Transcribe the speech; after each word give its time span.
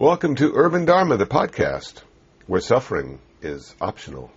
Welcome 0.00 0.36
to 0.36 0.52
Urban 0.54 0.84
Dharma, 0.84 1.16
the 1.16 1.26
podcast, 1.26 2.02
where 2.46 2.60
suffering 2.60 3.18
is 3.42 3.74
optional. 3.80 4.30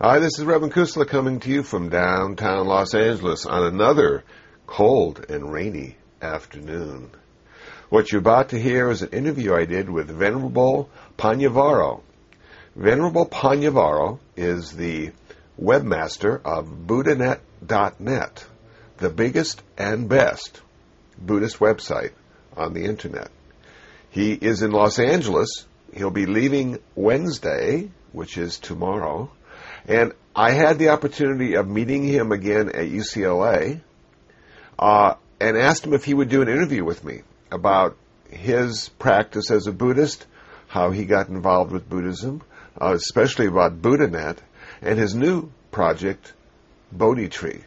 Hi, 0.00 0.20
this 0.20 0.38
is 0.38 0.46
Reverend 0.46 0.72
Kusala 0.72 1.06
coming 1.06 1.38
to 1.40 1.50
you 1.50 1.62
from 1.62 1.90
downtown 1.90 2.66
Los 2.66 2.94
Angeles 2.94 3.44
on 3.44 3.64
another 3.66 4.24
cold 4.66 5.26
and 5.28 5.52
rainy 5.52 5.96
afternoon. 6.22 7.10
What 7.90 8.10
you're 8.10 8.22
about 8.22 8.48
to 8.48 8.58
hear 8.58 8.88
is 8.88 9.02
an 9.02 9.10
interview 9.10 9.52
I 9.54 9.66
did 9.66 9.90
with 9.90 10.08
Venerable 10.08 10.88
Panyavaro. 11.18 12.00
Venerable 12.74 13.26
Panyavaro 13.26 14.18
is 14.34 14.72
the 14.72 15.12
webmaster 15.60 16.40
of 16.42 16.86
BuddhaNet.net, 16.86 18.46
the 18.96 19.10
biggest 19.10 19.62
and 19.76 20.08
best 20.08 20.62
Buddhist 21.18 21.58
website 21.58 22.12
on 22.56 22.72
the 22.72 22.86
internet. 22.86 23.30
He 24.10 24.32
is 24.32 24.62
in 24.62 24.70
Los 24.70 24.98
Angeles. 24.98 25.66
He'll 25.94 26.10
be 26.10 26.26
leaving 26.26 26.78
Wednesday, 26.94 27.90
which 28.12 28.38
is 28.38 28.58
tomorrow. 28.58 29.30
And 29.86 30.12
I 30.34 30.52
had 30.52 30.78
the 30.78 30.90
opportunity 30.90 31.54
of 31.54 31.68
meeting 31.68 32.04
him 32.04 32.32
again 32.32 32.68
at 32.68 32.88
UCLA 32.88 33.80
uh, 34.78 35.14
and 35.40 35.56
asked 35.56 35.84
him 35.84 35.94
if 35.94 36.04
he 36.04 36.14
would 36.14 36.28
do 36.28 36.42
an 36.42 36.48
interview 36.48 36.84
with 36.84 37.04
me 37.04 37.22
about 37.50 37.96
his 38.30 38.88
practice 38.98 39.50
as 39.50 39.66
a 39.66 39.72
Buddhist, 39.72 40.26
how 40.68 40.90
he 40.90 41.04
got 41.04 41.28
involved 41.28 41.72
with 41.72 41.88
Buddhism, 41.88 42.42
uh, 42.80 42.92
especially 42.94 43.46
about 43.46 43.80
BuddhaNet, 43.80 44.38
and 44.82 44.98
his 44.98 45.14
new 45.14 45.50
project, 45.70 46.32
Bodhi 46.92 47.28
Tree, 47.28 47.62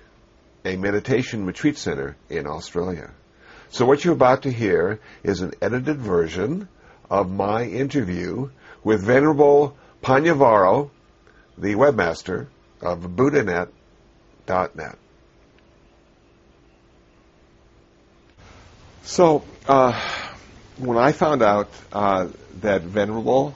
a 0.64 0.76
meditation 0.78 1.45
retreat 1.45 1.78
center 1.78 2.16
in 2.30 2.48
Australia. 2.48 3.12
So 3.71 3.85
what 3.85 4.03
you're 4.03 4.13
about 4.13 4.43
to 4.43 4.52
hear 4.52 4.99
is 5.23 5.39
an 5.39 5.53
edited 5.61 5.98
version 5.98 6.67
of 7.09 7.31
my 7.31 7.63
interview 7.63 8.50
with 8.83 9.02
Venerable 9.02 9.78
Panyavaro, 10.03 10.89
the 11.58 11.75
webmaster 11.75 12.47
of 12.81 13.00
BuddhaNet.net. 13.00 14.97
So, 19.03 19.44
uh, 19.67 20.00
when 20.78 20.97
I 20.97 21.11
found 21.13 21.41
out 21.41 21.69
uh, 21.94 22.28
that 22.59 22.81
Venerable 22.81 23.56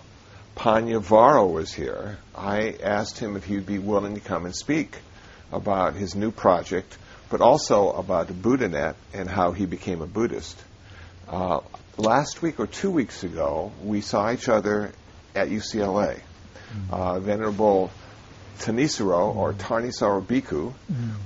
Panyavaro 0.55 1.51
was 1.51 1.73
here, 1.73 2.19
I 2.33 2.75
asked 2.81 3.19
him 3.19 3.35
if 3.35 3.43
he'd 3.43 3.65
be 3.65 3.79
willing 3.79 4.15
to 4.15 4.21
come 4.21 4.45
and 4.45 4.55
speak 4.55 4.95
about 5.51 5.95
his 5.95 6.15
new 6.15 6.31
project, 6.31 6.97
but 7.29 7.41
also 7.41 7.91
about 7.91 8.27
BuddhaNet 8.27 8.95
and 9.13 9.29
how 9.29 9.51
he 9.51 9.65
became 9.65 10.01
a 10.01 10.07
Buddhist. 10.07 10.57
Uh, 11.27 11.61
last 11.97 12.41
week 12.41 12.59
or 12.59 12.67
two 12.67 12.91
weeks 12.91 13.23
ago, 13.23 13.71
we 13.83 14.01
saw 14.01 14.31
each 14.31 14.47
other 14.47 14.91
at 15.33 15.49
UCLA. 15.49 16.19
Uh, 16.91 17.19
Venerable 17.19 17.89
Thanissaro 18.57 19.35
or 19.35 19.53
Tarnisaro 19.53 20.25
Bhikkhu 20.25 20.73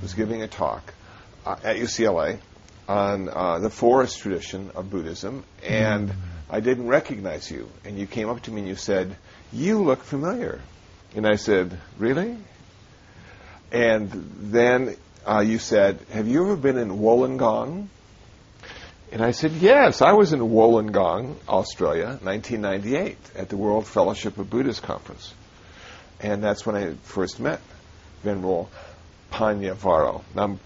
was 0.01 0.13
giving 0.13 0.41
a 0.41 0.47
talk 0.47 0.93
uh, 1.45 1.55
at 1.63 1.77
UCLA 1.77 2.39
on 2.87 3.29
uh, 3.29 3.59
the 3.59 3.69
forest 3.69 4.19
tradition 4.19 4.71
of 4.75 4.89
Buddhism, 4.89 5.43
and 5.63 6.13
I 6.49 6.59
didn't 6.59 6.87
recognize 6.87 7.49
you. 7.49 7.69
And 7.85 7.97
you 7.97 8.07
came 8.07 8.29
up 8.29 8.41
to 8.43 8.51
me 8.51 8.61
and 8.61 8.67
you 8.67 8.75
said, 8.75 9.15
"You 9.51 9.83
look 9.83 10.03
familiar," 10.03 10.59
and 11.15 11.27
I 11.27 11.35
said, 11.35 11.77
"Really?" 11.97 12.35
And 13.71 14.09
then 14.39 14.95
uh, 15.25 15.41
you 15.41 15.59
said, 15.59 15.99
Have 16.11 16.27
you 16.27 16.43
ever 16.43 16.55
been 16.55 16.77
in 16.77 16.89
Wollongong? 16.89 17.87
And 19.11 19.21
I 19.23 19.31
said, 19.31 19.53
Yes, 19.53 20.01
I 20.01 20.13
was 20.13 20.33
in 20.33 20.39
Wollongong, 20.39 21.35
Australia, 21.47 22.19
1998, 22.21 23.17
at 23.35 23.49
the 23.49 23.57
World 23.57 23.87
Fellowship 23.87 24.37
of 24.37 24.49
Buddhists 24.49 24.81
Conference. 24.81 25.33
And 26.19 26.43
that's 26.43 26.65
when 26.65 26.75
I 26.75 26.93
first 27.03 27.39
met 27.39 27.61
Venerable 28.23 28.69
Panyavaro. 29.31 30.23
Now, 30.35 30.43
I'm 30.43 30.59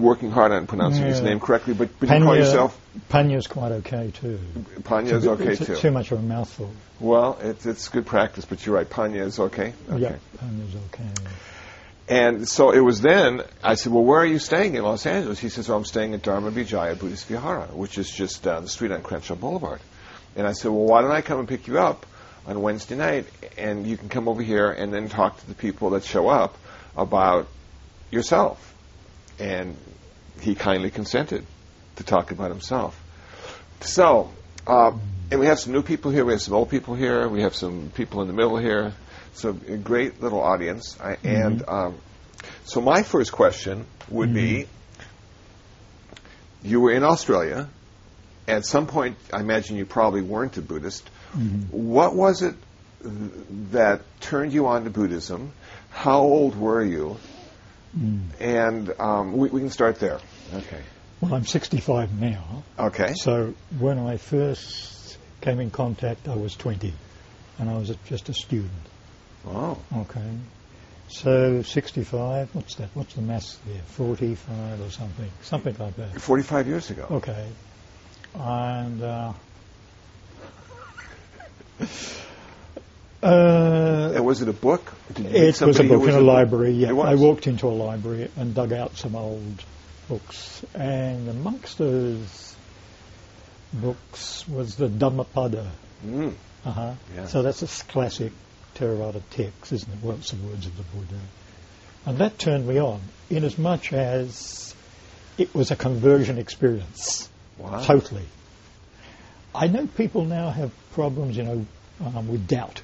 working 0.00 0.30
hard 0.30 0.52
on 0.52 0.66
pronouncing 0.66 1.04
his 1.04 1.20
name 1.20 1.40
correctly, 1.40 1.74
but, 1.74 1.88
but 1.98 2.08
you 2.08 2.24
call 2.24 2.36
yourself 2.36 2.78
Panya's 3.10 3.46
quite 3.46 3.72
okay 3.72 4.10
too. 4.12 4.38
Panya 4.80 5.12
is 5.12 5.26
okay 5.26 5.52
it's 5.52 5.64
too. 5.64 5.76
Too 5.76 5.90
much 5.90 6.10
of 6.10 6.18
a 6.18 6.22
mouthful. 6.22 6.70
Well, 7.00 7.38
it's, 7.40 7.64
it's 7.66 7.88
good 7.88 8.06
practice, 8.06 8.44
but 8.44 8.64
you're 8.64 8.74
right. 8.74 8.88
Panya 8.88 9.22
is 9.22 9.38
okay. 9.38 9.72
Okay. 9.90 10.00
Yeah, 10.00 10.16
Panya's 10.36 10.74
okay. 10.86 11.08
And 12.08 12.48
so 12.48 12.70
it 12.70 12.80
was 12.80 13.02
then, 13.02 13.42
I 13.62 13.74
said, 13.74 13.92
well, 13.92 14.02
where 14.02 14.20
are 14.20 14.26
you 14.26 14.38
staying 14.38 14.74
in 14.76 14.82
Los 14.82 15.04
Angeles? 15.04 15.38
He 15.38 15.50
says, 15.50 15.68
well, 15.68 15.76
I'm 15.76 15.84
staying 15.84 16.14
at 16.14 16.22
Dharma 16.22 16.50
Vijaya 16.50 16.94
Buddhist 16.94 17.26
Vihara, 17.26 17.66
which 17.66 17.98
is 17.98 18.10
just 18.10 18.42
down 18.42 18.62
the 18.62 18.68
street 18.68 18.92
on 18.92 19.02
Crenshaw 19.02 19.34
Boulevard. 19.34 19.80
And 20.34 20.46
I 20.46 20.52
said, 20.52 20.70
well, 20.70 20.86
why 20.86 21.02
don't 21.02 21.10
I 21.10 21.20
come 21.20 21.38
and 21.38 21.46
pick 21.46 21.66
you 21.66 21.78
up 21.78 22.06
on 22.46 22.62
Wednesday 22.62 22.96
night, 22.96 23.26
and 23.58 23.86
you 23.86 23.98
can 23.98 24.08
come 24.08 24.26
over 24.26 24.42
here 24.42 24.70
and 24.70 24.92
then 24.92 25.10
talk 25.10 25.38
to 25.38 25.46
the 25.46 25.54
people 25.54 25.90
that 25.90 26.04
show 26.04 26.28
up 26.28 26.56
about 26.96 27.46
yourself. 28.10 28.74
And 29.38 29.76
he 30.40 30.54
kindly 30.54 30.90
consented 30.90 31.44
to 31.96 32.04
talk 32.04 32.30
about 32.30 32.50
himself. 32.50 32.98
So, 33.80 34.32
uh, 34.66 34.92
and 35.30 35.40
we 35.40 35.46
have 35.46 35.58
some 35.58 35.74
new 35.74 35.82
people 35.82 36.10
here, 36.10 36.24
we 36.24 36.32
have 36.32 36.40
some 36.40 36.54
old 36.54 36.70
people 36.70 36.94
here, 36.94 37.28
we 37.28 37.42
have 37.42 37.54
some 37.54 37.90
people 37.94 38.22
in 38.22 38.28
the 38.28 38.34
middle 38.34 38.56
here. 38.56 38.94
So 39.34 39.50
a 39.68 39.76
great 39.76 40.20
little 40.22 40.40
audience. 40.42 40.96
I, 41.00 41.16
And 41.24 41.62
um, 41.68 41.94
so 42.64 42.80
my 42.80 43.02
first 43.02 43.32
question 43.32 43.86
would 44.10 44.32
be: 44.34 44.66
You 46.62 46.80
were 46.80 46.92
in 46.92 47.04
Australia. 47.04 47.68
At 48.46 48.64
some 48.64 48.86
point, 48.86 49.16
I 49.32 49.40
imagine 49.40 49.76
you 49.76 49.84
probably 49.84 50.22
weren't 50.22 50.56
a 50.56 50.62
Buddhist. 50.62 51.08
What 51.70 52.14
was 52.14 52.40
it 52.42 52.54
th- 53.02 53.12
that 53.72 54.00
turned 54.20 54.52
you 54.54 54.66
on 54.68 54.84
to 54.84 54.90
Buddhism? 54.90 55.52
How 55.90 56.20
old 56.20 56.58
were 56.58 56.82
you? 56.82 57.18
And 58.40 58.92
um, 58.98 59.36
we, 59.36 59.50
we 59.50 59.60
can 59.60 59.70
start 59.70 59.98
there. 60.00 60.18
Okay. 60.54 60.80
Well, 61.20 61.34
I'm 61.34 61.44
65 61.44 62.18
now, 62.20 62.62
Okay. 62.78 63.12
so 63.14 63.54
when 63.78 63.98
I 63.98 64.16
first 64.18 65.18
came 65.40 65.58
in 65.58 65.70
contact, 65.70 66.28
I 66.28 66.36
was 66.36 66.54
20, 66.54 66.92
and 67.58 67.68
I 67.68 67.76
was 67.76 67.90
a- 67.90 67.96
just 68.06 68.28
a 68.28 68.34
student. 68.34 68.70
Oh. 69.46 69.78
Okay. 69.96 70.30
So 71.08 71.62
65, 71.62 72.54
what's 72.54 72.74
that? 72.76 72.90
What's 72.94 73.14
the 73.14 73.22
mass 73.22 73.58
there? 73.66 73.80
45 73.86 74.80
or 74.82 74.90
something, 74.90 75.30
something 75.42 75.74
like 75.78 75.96
that. 75.96 76.20
45 76.20 76.66
years 76.68 76.90
ago. 76.90 77.06
Okay. 77.10 77.48
And 78.34 79.02
uh, 79.02 79.32
uh, 83.22 84.12
And 84.14 84.24
was 84.24 84.42
it 84.42 84.48
a 84.48 84.52
book? 84.52 84.92
It 85.16 85.60
was 85.62 85.80
a 85.80 85.84
book 85.84 86.08
in 86.08 86.14
a 86.14 86.20
library. 86.20 86.72
Yeah, 86.72 86.94
I 86.94 87.14
walked 87.14 87.46
into 87.46 87.68
a 87.68 87.70
library 87.70 88.30
and 88.36 88.54
dug 88.54 88.72
out 88.72 88.96
some 88.96 89.16
old 89.16 89.64
books, 90.08 90.64
and 90.74 91.28
amongst 91.28 91.78
those 91.78 92.54
books 93.72 94.46
was 94.48 94.76
the 94.76 94.88
Dhammapada. 94.88 95.70
Mm. 96.06 96.34
Uh-huh. 96.64 96.94
Yeah. 97.14 97.26
So 97.26 97.42
that's 97.42 97.62
a 97.62 97.84
classic 97.84 98.32
Theravada 98.78 99.22
text, 99.30 99.72
isn't 99.72 99.92
it? 99.92 99.98
Well, 100.02 100.16
it's 100.16 100.30
the 100.30 100.46
words 100.46 100.66
of 100.66 100.76
the 100.76 100.84
Buddha, 100.84 101.20
and 102.06 102.18
that 102.18 102.38
turned 102.38 102.66
me 102.66 102.78
on, 102.78 103.00
inasmuch 103.28 103.92
as 103.92 104.74
it 105.36 105.54
was 105.54 105.70
a 105.70 105.76
conversion 105.76 106.38
experience. 106.38 107.28
Wow. 107.58 107.82
Totally. 107.82 108.24
I 109.54 109.66
know 109.66 109.86
people 109.86 110.24
now 110.24 110.50
have 110.50 110.70
problems, 110.92 111.36
you 111.36 111.42
know, 111.42 111.66
um, 112.04 112.28
with 112.28 112.46
doubt. 112.46 112.80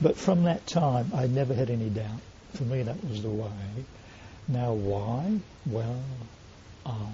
But 0.00 0.16
from 0.16 0.44
that 0.44 0.66
time, 0.66 1.12
I 1.14 1.26
never 1.26 1.54
had 1.54 1.70
any 1.70 1.90
doubt. 1.90 2.20
For 2.54 2.64
me, 2.64 2.82
that 2.82 3.04
was 3.04 3.22
the 3.22 3.28
way. 3.28 3.50
Now, 4.48 4.72
why? 4.72 5.38
Well, 5.66 6.02
um, 6.86 7.12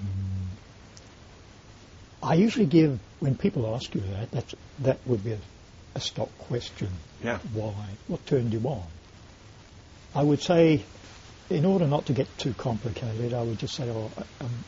I 2.22 2.34
usually 2.34 2.66
give, 2.66 2.98
when 3.20 3.36
people 3.36 3.74
ask 3.74 3.94
you 3.94 4.00
that, 4.00 4.30
that's, 4.30 4.54
that 4.80 4.98
would 5.06 5.24
be 5.24 5.32
a, 5.32 5.38
a 5.96 6.00
stock 6.00 6.28
question. 6.38 6.88
Yeah. 7.24 7.38
Why? 7.52 7.72
What 8.06 8.24
turned 8.26 8.52
you 8.52 8.60
on? 8.68 8.84
I 10.14 10.22
would 10.22 10.42
say, 10.42 10.84
in 11.50 11.64
order 11.64 11.86
not 11.86 12.06
to 12.06 12.12
get 12.12 12.26
too 12.38 12.52
complicated, 12.54 13.32
I 13.32 13.42
would 13.42 13.58
just 13.58 13.74
say, 13.74 13.88
oh, 13.88 14.10
I- 14.16 14.44
I'm, 14.44 14.64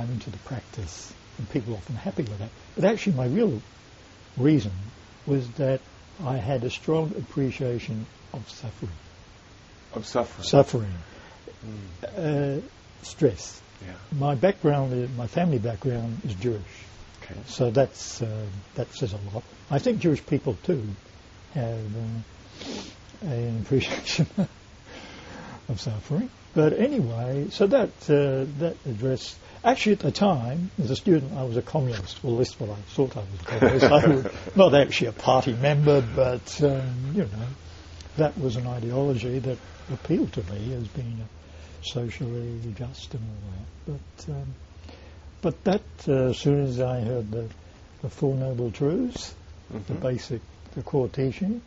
I'm 0.00 0.10
into 0.10 0.30
the 0.30 0.38
practice. 0.38 1.12
And 1.38 1.48
people 1.50 1.74
are 1.74 1.78
often 1.78 1.96
happy 1.96 2.22
with 2.22 2.38
that. 2.38 2.50
But 2.74 2.84
actually, 2.84 3.14
my 3.16 3.26
real 3.26 3.60
reason 4.36 4.72
was 5.26 5.48
that 5.52 5.80
I 6.24 6.36
had 6.36 6.64
a 6.64 6.70
strong 6.70 7.14
appreciation 7.16 8.06
of 8.32 8.48
suffering. 8.50 8.92
Of 9.94 10.06
suffering. 10.06 10.44
Suffering. 10.44 10.94
Uh, 12.16 12.58
stress. 13.02 13.60
Yeah. 13.84 13.92
My 14.18 14.34
background, 14.34 15.16
my 15.16 15.26
family 15.26 15.58
background 15.58 16.20
is 16.24 16.34
Jewish. 16.34 16.60
Okay. 17.24 17.40
So 17.46 17.70
that's 17.70 18.22
uh, 18.22 18.46
that 18.74 18.92
says 18.94 19.12
a 19.12 19.34
lot. 19.34 19.42
I 19.70 19.78
think 19.78 20.00
Jewish 20.00 20.24
people 20.24 20.56
too 20.62 20.82
have 21.54 21.96
uh, 21.96 23.26
an 23.26 23.60
appreciation 23.62 24.26
of 25.68 25.80
suffering. 25.80 26.28
But 26.54 26.74
anyway, 26.74 27.48
so 27.50 27.66
that 27.66 27.88
uh, 28.08 28.46
that 28.58 28.76
address. 28.86 29.36
Actually, 29.64 29.92
at 29.92 30.00
the 30.00 30.12
time, 30.12 30.70
as 30.78 30.90
a 30.90 30.96
student, 30.96 31.32
I 31.32 31.44
was 31.44 31.56
a 31.56 31.62
communist. 31.62 32.22
Well, 32.22 32.36
that's 32.36 32.60
what 32.60 32.68
I 32.68 32.74
thought 32.74 33.16
I 33.16 33.20
was 33.20 33.40
a 33.40 33.44
communist. 33.44 33.84
I 33.86 34.06
was 34.06 34.26
not 34.56 34.74
actually 34.74 35.06
a 35.06 35.12
party 35.12 35.54
member, 35.54 36.04
but 36.14 36.62
um, 36.62 37.12
you 37.14 37.22
know, 37.22 37.46
that 38.18 38.38
was 38.38 38.56
an 38.56 38.66
ideology 38.66 39.38
that 39.38 39.56
appealed 39.90 40.34
to 40.34 40.42
me 40.52 40.74
as 40.74 40.86
being 40.88 41.18
socially 41.82 42.60
just 42.76 43.14
and 43.14 43.22
all 43.22 43.96
that. 43.96 44.00
But 44.26 44.32
um, 44.34 44.54
but 45.44 45.62
that 45.64 45.82
uh, 46.08 46.30
as 46.30 46.38
soon 46.38 46.62
as 46.62 46.80
I 46.80 47.00
heard 47.02 47.30
the, 47.30 47.46
the 48.02 48.08
Four 48.08 48.34
Noble 48.34 48.70
Truths, 48.70 49.34
Mm-hmm. 49.72 49.94
the 49.94 49.98
basic, 49.98 50.40
the 50.74 50.82
core 50.82 51.08
teaching, 51.08 51.62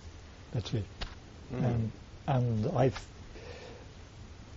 that's 0.53 0.71
it. 0.71 0.83
Mm-hmm. 1.51 1.65
And 1.65 1.91
and 2.27 2.67
I. 2.77 2.91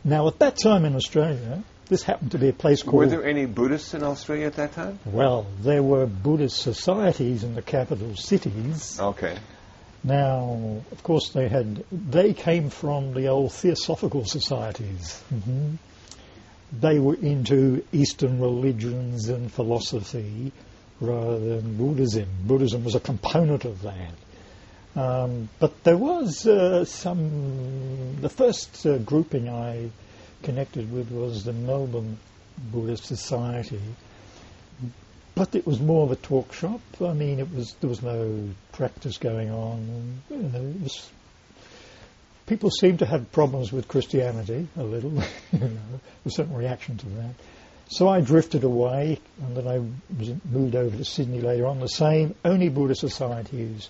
Now 0.04 0.28
at 0.28 0.38
that 0.40 0.58
time 0.58 0.84
in 0.84 0.94
Australia, 0.94 1.62
this 1.88 2.02
happened 2.02 2.32
to 2.32 2.38
be 2.38 2.50
a 2.50 2.52
place 2.52 2.82
called. 2.82 2.96
Were 2.96 3.06
there 3.06 3.24
any 3.24 3.46
Buddhists 3.46 3.94
in 3.94 4.02
Australia 4.02 4.46
at 4.46 4.56
that 4.56 4.72
time? 4.74 4.98
Well, 5.06 5.46
there 5.62 5.82
were 5.82 6.04
Buddhist 6.06 6.58
societies 6.58 7.42
in 7.44 7.54
the 7.54 7.62
capital 7.62 8.14
cities. 8.14 9.00
Okay. 9.00 9.36
Now, 10.04 10.82
of 10.92 11.02
course, 11.02 11.30
they 11.30 11.48
had 11.48 11.82
they 11.90 12.34
came 12.34 12.68
from 12.68 13.14
the 13.14 13.28
old 13.28 13.52
theosophical 13.52 14.26
societies. 14.26 15.18
hmm 15.30 15.76
They 16.72 16.98
were 16.98 17.16
into 17.16 17.84
Eastern 17.92 18.40
religions 18.40 19.28
and 19.28 19.50
philosophy 19.50 20.52
rather 21.00 21.38
than 21.38 21.76
Buddhism. 21.76 22.28
Buddhism 22.44 22.84
was 22.84 22.94
a 22.94 23.00
component 23.00 23.64
of 23.64 23.82
that. 23.82 24.14
Um, 24.96 25.48
but 25.58 25.84
there 25.84 25.96
was 25.96 26.46
uh, 26.46 26.84
some. 26.84 28.16
The 28.20 28.28
first 28.28 28.84
uh, 28.84 28.98
grouping 28.98 29.48
I 29.48 29.90
connected 30.42 30.92
with 30.92 31.10
was 31.10 31.44
the 31.44 31.52
Melbourne 31.52 32.18
Buddhist 32.72 33.04
Society, 33.04 33.80
but 35.34 35.54
it 35.54 35.66
was 35.66 35.80
more 35.80 36.04
of 36.04 36.10
a 36.10 36.16
talk 36.16 36.52
shop. 36.52 36.80
I 37.00 37.12
mean, 37.12 37.38
it 37.38 37.52
was 37.54 37.74
there 37.80 37.88
was 37.88 38.02
no 38.02 38.48
practice 38.72 39.16
going 39.16 39.50
on. 39.50 40.22
You 40.28 40.38
know, 40.38 40.58
it 40.58 40.82
was, 40.82 41.10
people 42.50 42.68
seemed 42.68 42.98
to 42.98 43.06
have 43.06 43.30
problems 43.30 43.72
with 43.72 43.86
Christianity 43.86 44.66
a 44.76 44.82
little. 44.82 45.12
you 45.52 45.58
know, 45.60 46.00
a 46.26 46.30
certain 46.30 46.54
reaction 46.54 46.96
to 46.98 47.06
that. 47.06 47.34
So 47.88 48.08
I 48.08 48.20
drifted 48.20 48.64
away, 48.64 49.20
and 49.40 49.56
then 49.56 49.68
I 49.68 49.78
was 50.18 50.32
moved 50.50 50.74
over 50.74 50.96
to 50.96 51.04
Sydney 51.04 51.40
later 51.40 51.66
on. 51.66 51.78
The 51.78 51.88
same, 51.88 52.34
only 52.44 52.68
Buddhist 52.68 53.00
societies 53.02 53.88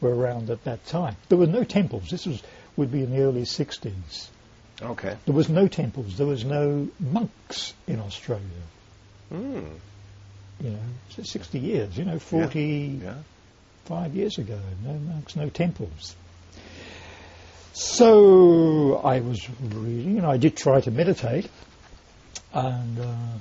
were 0.00 0.12
around 0.14 0.50
at 0.50 0.64
that 0.64 0.84
time. 0.86 1.16
There 1.28 1.38
were 1.38 1.46
no 1.46 1.62
temples. 1.62 2.10
This 2.10 2.26
was 2.26 2.42
would 2.76 2.90
be 2.90 3.02
in 3.04 3.10
the 3.12 3.22
early 3.22 3.42
60s. 3.42 4.28
Okay. 4.82 5.16
There 5.26 5.34
was 5.34 5.48
no 5.48 5.68
temples. 5.68 6.16
There 6.16 6.26
was 6.26 6.44
no 6.44 6.88
monks 6.98 7.74
in 7.86 8.00
Australia. 8.00 8.64
Mm. 9.32 9.70
You 10.62 10.70
know, 10.70 11.22
60 11.22 11.58
years. 11.58 11.96
You 11.96 12.04
know, 12.06 12.18
45 12.18 13.02
Yeah. 13.88 14.06
years 14.20 14.38
ago. 14.38 14.58
No 14.84 14.94
monks, 14.94 15.36
no 15.36 15.48
temples. 15.48 16.16
So 17.72 18.96
I 18.96 19.20
was 19.20 19.48
reading, 19.60 20.18
and 20.18 20.26
I 20.26 20.38
did 20.38 20.56
try 20.56 20.80
to 20.80 20.90
meditate, 20.90 21.48
and 22.52 22.98
uh, 22.98 23.38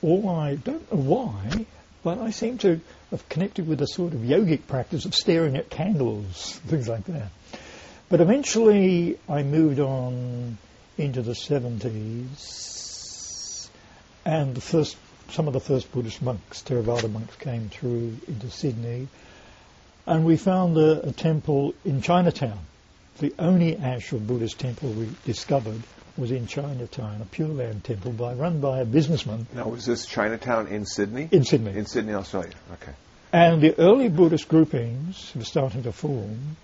all 0.00 0.28
I 0.28 0.54
don't 0.54 0.92
know 0.92 1.00
why, 1.00 1.66
but 2.04 2.18
I 2.18 2.30
seem 2.30 2.58
to 2.58 2.80
have 3.10 3.28
connected 3.28 3.66
with 3.66 3.82
a 3.82 3.88
sort 3.88 4.12
of 4.12 4.20
yogic 4.20 4.68
practice 4.68 5.06
of 5.06 5.14
staring 5.14 5.56
at 5.56 5.70
candles, 5.70 6.60
things 6.66 6.86
like 6.86 7.04
that. 7.06 7.30
But 8.08 8.20
eventually, 8.20 9.18
I 9.28 9.42
moved 9.42 9.80
on 9.80 10.56
into 10.96 11.22
the 11.22 11.32
70s, 11.32 12.48
and 14.24 14.54
the 14.54 14.60
first, 14.60 14.96
some 15.30 15.48
of 15.48 15.52
the 15.52 15.58
first 15.58 15.90
Buddhist 15.90 16.22
monks, 16.22 16.62
Theravada 16.62 17.10
monks, 17.10 17.34
came 17.36 17.70
through 17.70 18.18
into 18.28 18.50
Sydney, 18.50 19.08
and 20.06 20.24
we 20.24 20.36
found 20.36 20.76
a, 20.76 21.08
a 21.08 21.12
temple 21.12 21.74
in 21.84 22.00
Chinatown. 22.00 22.60
The 23.18 23.32
only 23.38 23.76
actual 23.76 24.18
Buddhist 24.18 24.58
temple 24.58 24.90
we 24.90 25.08
discovered 25.24 25.82
was 26.16 26.30
in 26.30 26.46
Chinatown, 26.46 27.20
a 27.20 27.24
Pure 27.24 27.48
Land 27.48 27.84
temple 27.84 28.12
by, 28.12 28.34
run 28.34 28.60
by 28.60 28.80
a 28.80 28.84
businessman 28.84 29.46
Now, 29.54 29.68
was 29.68 29.86
this 29.86 30.06
Chinatown 30.06 30.66
in 30.68 30.84
Sydney? 30.84 31.28
in 31.30 31.44
Sydney. 31.44 31.72
In 31.72 31.86
Sydney, 31.86 32.14
Australia. 32.14 32.54
Okay. 32.72 32.92
And 33.32 33.60
the 33.60 33.78
early 33.78 34.08
Buddhist 34.08 34.48
groupings 34.48 35.32
were 35.34 35.44
starting 35.44 35.82
to 35.84 35.92
form, 35.92 36.56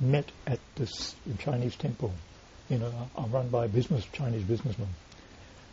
met 0.00 0.30
at 0.46 0.58
this 0.76 1.14
Chinese 1.38 1.76
temple, 1.76 2.12
you 2.68 2.78
know, 2.78 2.92
run 3.28 3.48
by 3.48 3.66
a 3.66 3.68
business 3.68 4.04
Chinese 4.12 4.42
businessman. 4.42 4.88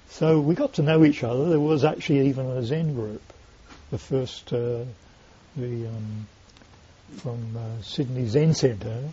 So 0.09 0.39
we 0.39 0.55
got 0.55 0.73
to 0.73 0.81
know 0.81 1.03
each 1.05 1.23
other. 1.23 1.49
There 1.49 1.59
was 1.59 1.83
actually 1.83 2.27
even 2.27 2.45
a 2.45 2.63
Zen 2.63 2.93
group, 2.93 3.21
the 3.89 3.97
first, 3.97 4.51
uh, 4.51 4.83
the 5.55 5.87
um, 5.87 6.27
from 7.17 7.57
uh, 7.57 7.81
Sydney 7.81 8.27
Zen 8.27 8.53
Centre. 8.53 9.09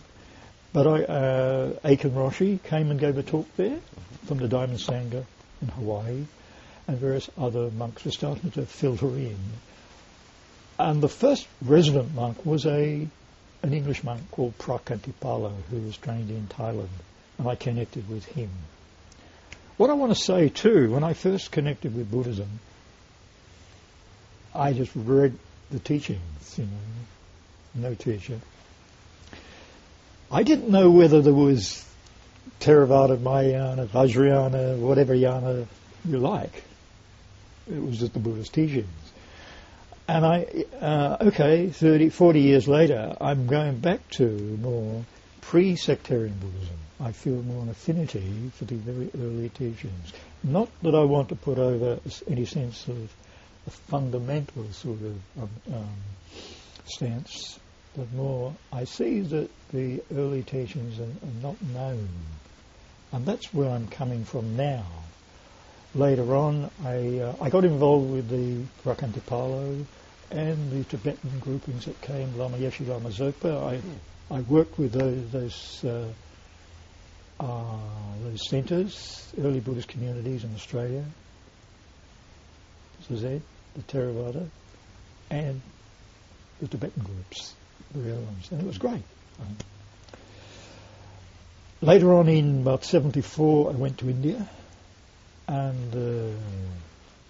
But 0.71 0.87
I, 0.87 1.03
uh, 1.03 1.73
Aitken 1.83 2.11
Roshi 2.11 2.61
came 2.63 2.91
and 2.91 2.99
gave 2.99 3.17
a 3.17 3.23
talk 3.23 3.47
there 3.55 3.79
from 4.25 4.37
the 4.37 4.47
Diamond 4.47 4.79
Sangha 4.79 5.25
in 5.61 5.67
Hawaii, 5.69 6.25
and 6.87 6.97
various 6.97 7.29
other 7.37 7.71
monks 7.71 8.05
were 8.05 8.11
starting 8.11 8.51
to 8.51 8.65
filter 8.65 9.07
in. 9.07 9.37
And 10.77 11.01
the 11.01 11.09
first 11.09 11.47
resident 11.61 12.13
monk 12.13 12.45
was 12.45 12.65
a 12.65 13.07
an 13.61 13.73
English 13.73 14.03
monk 14.03 14.21
called 14.31 14.57
Phra 14.57 14.79
Khantipalo, 14.79 15.51
who 15.69 15.79
was 15.79 15.97
trained 15.97 16.29
in 16.29 16.47
Thailand, 16.47 16.87
and 17.37 17.47
I 17.47 17.55
connected 17.55 18.07
with 18.09 18.25
him. 18.25 18.49
What 19.75 19.89
I 19.89 19.93
want 19.93 20.15
to 20.15 20.23
say 20.23 20.49
too, 20.49 20.91
when 20.91 21.03
I 21.03 21.13
first 21.13 21.51
connected 21.51 21.95
with 21.95 22.11
Buddhism, 22.11 22.59
I 24.53 24.73
just 24.73 24.91
read 24.95 25.37
the 25.71 25.79
teachings, 25.79 26.57
you 26.57 26.65
know, 26.65 27.89
no 27.89 27.95
teacher. 27.95 28.39
I 30.31 30.43
didn't 30.43 30.69
know 30.69 30.91
whether 30.91 31.21
there 31.21 31.33
was 31.33 31.85
Theravada, 32.59 33.19
Mahayana, 33.19 33.87
Vajrayana, 33.87 34.77
whatever 34.77 35.15
yana 35.15 35.65
you 36.05 36.19
like. 36.19 36.63
It 37.67 37.81
was 37.81 37.99
just 37.99 38.13
the 38.13 38.19
Buddhist 38.19 38.53
teachings. 38.53 38.87
And 40.07 40.25
I, 40.25 40.65
uh, 40.81 41.17
okay, 41.27 41.69
30, 41.69 42.09
40 42.09 42.41
years 42.41 42.67
later, 42.67 43.15
I'm 43.21 43.47
going 43.47 43.79
back 43.79 44.07
to 44.11 44.27
more 44.61 45.03
pre-sectarian 45.41 46.33
Buddhism. 46.39 46.77
I 46.99 47.11
feel 47.11 47.41
more 47.43 47.63
an 47.63 47.69
affinity 47.69 48.51
for 48.55 48.65
the 48.65 48.75
very 48.75 49.09
early 49.15 49.49
teachings. 49.49 50.13
Not 50.43 50.69
that 50.81 50.95
I 50.95 51.03
want 51.03 51.29
to 51.29 51.35
put 51.35 51.57
over 51.57 51.99
any 52.27 52.45
sense 52.45 52.87
of 52.87 53.13
a 53.67 53.69
fundamental 53.69 54.71
sort 54.71 54.99
of 55.01 55.43
um, 55.43 55.49
um, 55.73 55.89
stance, 56.85 57.59
but 57.95 58.11
more 58.13 58.53
I 58.71 58.83
see 58.83 59.21
that 59.21 59.49
the 59.71 60.01
early 60.15 60.43
teachings 60.43 60.99
are, 60.99 61.03
are 61.03 61.41
not 61.41 61.61
known. 61.61 62.07
And 63.11 63.25
that's 63.25 63.53
where 63.53 63.69
I'm 63.69 63.87
coming 63.87 64.23
from 64.23 64.55
now. 64.55 64.85
Later 65.95 66.35
on, 66.35 66.69
I, 66.85 67.19
uh, 67.19 67.35
I 67.41 67.49
got 67.49 67.65
involved 67.65 68.11
with 68.11 68.29
the 68.29 68.63
Phra 68.83 68.95
Khantipalo 68.95 69.83
and 70.29 70.71
the 70.71 70.83
Tibetan 70.83 71.39
groupings 71.39 71.85
that 71.85 71.99
came, 72.01 72.37
Lama 72.37 72.57
Yeshe 72.57 72.87
Lama 72.87 73.09
Zopa. 73.09 73.81
I, 74.31 74.35
I 74.35 74.41
worked 74.41 74.77
with 74.77 74.91
those, 74.91 75.31
those, 75.31 75.83
uh, 75.83 76.07
uh, 77.39 77.77
those 78.23 78.47
centres, 78.47 79.33
early 79.39 79.59
Buddhist 79.59 79.87
communities 79.87 80.43
in 80.43 80.53
Australia, 80.53 81.03
Zed, 83.11 83.41
the 83.73 83.81
Theravada, 83.81 84.47
and 85.31 85.59
the 86.59 86.67
Tibetan 86.67 87.03
groups, 87.03 87.55
the 87.93 87.99
real 87.99 88.21
ones, 88.21 88.51
and 88.51 88.61
it 88.61 88.67
was 88.67 88.77
great. 88.77 89.01
Later 91.81 92.13
on, 92.13 92.27
in 92.27 92.61
about 92.61 92.83
'74, 92.83 93.71
I 93.71 93.75
went 93.75 93.97
to 93.99 94.09
India 94.09 94.47
and 95.47 95.95
uh, 95.95 96.37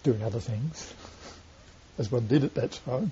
doing 0.03 0.23
other 0.23 0.39
things, 0.39 0.93
as 1.97 2.11
one 2.11 2.27
did 2.27 2.43
at 2.43 2.55
that 2.55 2.79
time. 2.85 3.11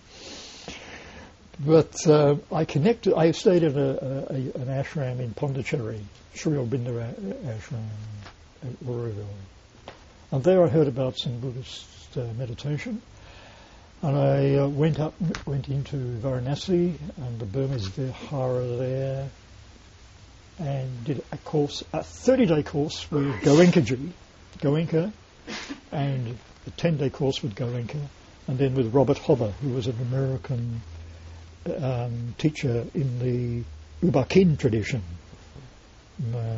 But 1.59 2.07
uh, 2.07 2.35
I 2.51 2.65
connected. 2.65 3.15
I 3.15 3.31
stayed 3.31 3.63
at 3.63 3.75
a, 3.75 4.31
a, 4.31 4.35
an 4.35 4.67
ashram 4.67 5.19
in 5.19 5.33
Pondicherry, 5.33 6.01
Sri 6.33 6.53
Aurobindo 6.53 6.93
ashram 7.45 7.85
at 8.63 8.85
Auroville, 8.85 9.25
and 10.31 10.43
there 10.43 10.63
I 10.63 10.67
heard 10.67 10.87
about 10.87 11.17
some 11.17 11.39
Buddhist 11.39 12.17
uh, 12.17 12.25
meditation. 12.37 13.01
And 14.01 14.15
I 14.15 14.55
uh, 14.55 14.67
went 14.67 14.99
up, 14.99 15.15
went 15.45 15.69
into 15.69 15.95
Varanasi 15.95 16.93
and 17.17 17.39
the 17.39 17.45
Burmese 17.45 17.87
Vihara 17.87 18.65
there, 18.77 19.29
and 20.59 21.03
did 21.03 21.23
a 21.31 21.37
course, 21.37 21.83
a 21.93 21.99
30-day 21.99 22.61
course 22.63 23.09
with 23.09 23.33
Goenkaji, 23.41 24.11
Goenka, 24.59 25.11
and 25.91 26.37
a 26.67 26.69
10-day 26.71 27.09
course 27.09 27.41
with 27.41 27.55
Goenka, 27.55 27.99
and 28.47 28.57
then 28.59 28.75
with 28.75 28.93
Robert 28.93 29.17
Hover, 29.17 29.49
who 29.61 29.69
was 29.69 29.87
an 29.87 29.97
American 29.99 30.81
um, 31.81 32.35
teacher 32.37 32.85
in 32.93 33.19
the 33.19 33.63
U 34.05 34.11
Ba 34.11 34.25
Khin 34.25 34.57
tradition, 34.57 35.01
uh, 36.35 36.57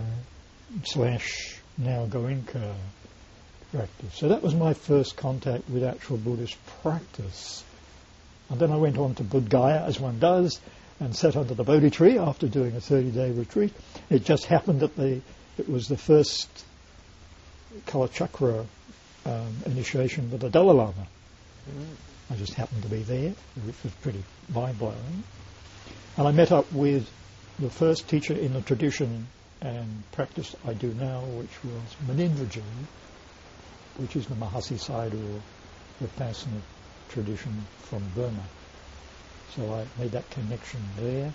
slash 0.84 1.60
now 1.78 2.06
Goenka 2.06 2.76
So 4.14 4.30
that 4.30 4.42
was 4.42 4.56
my 4.56 4.74
first 4.74 5.16
contact 5.16 5.70
with 5.70 5.84
actual 5.84 6.18
Buddhist 6.18 6.58
practice. 6.82 7.64
And 8.50 8.60
then 8.60 8.72
I 8.72 8.78
went 8.78 8.98
on 8.98 9.14
to 9.16 9.24
Bodh 9.24 9.86
as 9.86 10.00
one 10.00 10.18
does, 10.18 10.60
and 11.00 11.16
sat 11.16 11.36
under 11.36 11.54
the 11.54 11.64
Bodhi 11.64 11.92
tree 11.92 12.18
after 12.18 12.48
doing 12.48 12.76
a 12.76 12.80
30-day 12.80 13.32
retreat. 13.32 13.72
It 14.10 14.26
just 14.26 14.46
happened 14.46 14.80
that 14.80 14.96
the, 14.96 15.22
it 15.58 15.70
was 15.70 15.88
the 15.88 15.98
first 15.98 16.50
Kalachakra 17.86 18.66
um, 19.26 19.56
initiation 19.68 20.32
with 20.32 20.42
the 20.42 20.50
Dalai 20.50 20.74
Lama. 20.74 21.08
I 22.32 22.36
just 22.36 22.56
happened 22.56 22.82
to 22.84 22.90
be 22.90 23.04
there, 23.04 23.34
which 23.66 23.84
was 23.84 23.94
pretty 24.02 24.24
mind-blowing. 24.54 25.24
And 26.18 26.28
I 26.28 26.32
met 26.32 26.52
up 26.52 26.72
with 26.74 27.10
the 27.60 27.70
first 27.70 28.10
teacher 28.10 28.34
in 28.34 28.54
the 28.54 28.62
tradition 28.62 29.28
and 29.62 30.04
practice 30.12 30.56
I 30.66 30.74
do 30.74 30.94
now, 30.94 31.22
which 31.22 31.64
was 31.64 31.96
Munindraji, 32.08 32.64
which 34.00 34.16
is 34.16 34.26
the 34.28 34.36
Mahasi 34.36 34.78
Sayadaw 34.78 35.40
Vipassana 36.02 36.62
tradition 37.10 37.66
from 37.84 38.02
Burma. 38.16 38.44
So 39.56 39.74
I 39.74 39.86
made 40.00 40.12
that 40.12 40.30
connection 40.30 40.80
there. 40.98 41.34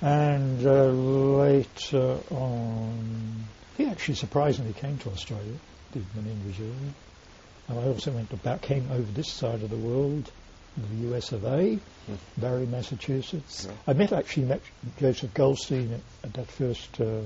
And 0.00 0.66
uh, 0.66 0.86
later 0.86 2.18
on, 2.30 3.46
he 3.76 3.86
actually 3.86 4.14
surprisingly 4.14 4.72
came 4.72 4.98
to 4.98 5.10
Australia, 5.10 5.54
did 5.92 6.04
Munindraji. 6.14 6.72
And 7.68 7.78
I 7.78 7.82
also 7.84 8.12
went 8.12 8.32
about, 8.32 8.62
came 8.62 8.88
over 8.90 9.10
this 9.12 9.30
side 9.30 9.62
of 9.62 9.70
the 9.70 9.76
world, 9.76 10.30
the 10.76 11.14
US 11.14 11.32
of 11.32 11.44
A, 11.44 11.78
mm. 11.78 11.80
Barre, 12.38 12.66
Massachusetts. 12.66 13.66
Yeah. 13.66 13.74
I 13.86 13.92
met 13.92 14.12
actually 14.12 14.46
met 14.46 14.62
Joseph 14.98 15.34
Goldstein 15.34 15.92
at, 15.92 16.00
at 16.24 16.34
that 16.34 16.50
first 16.50 17.00
uh, 17.00 17.20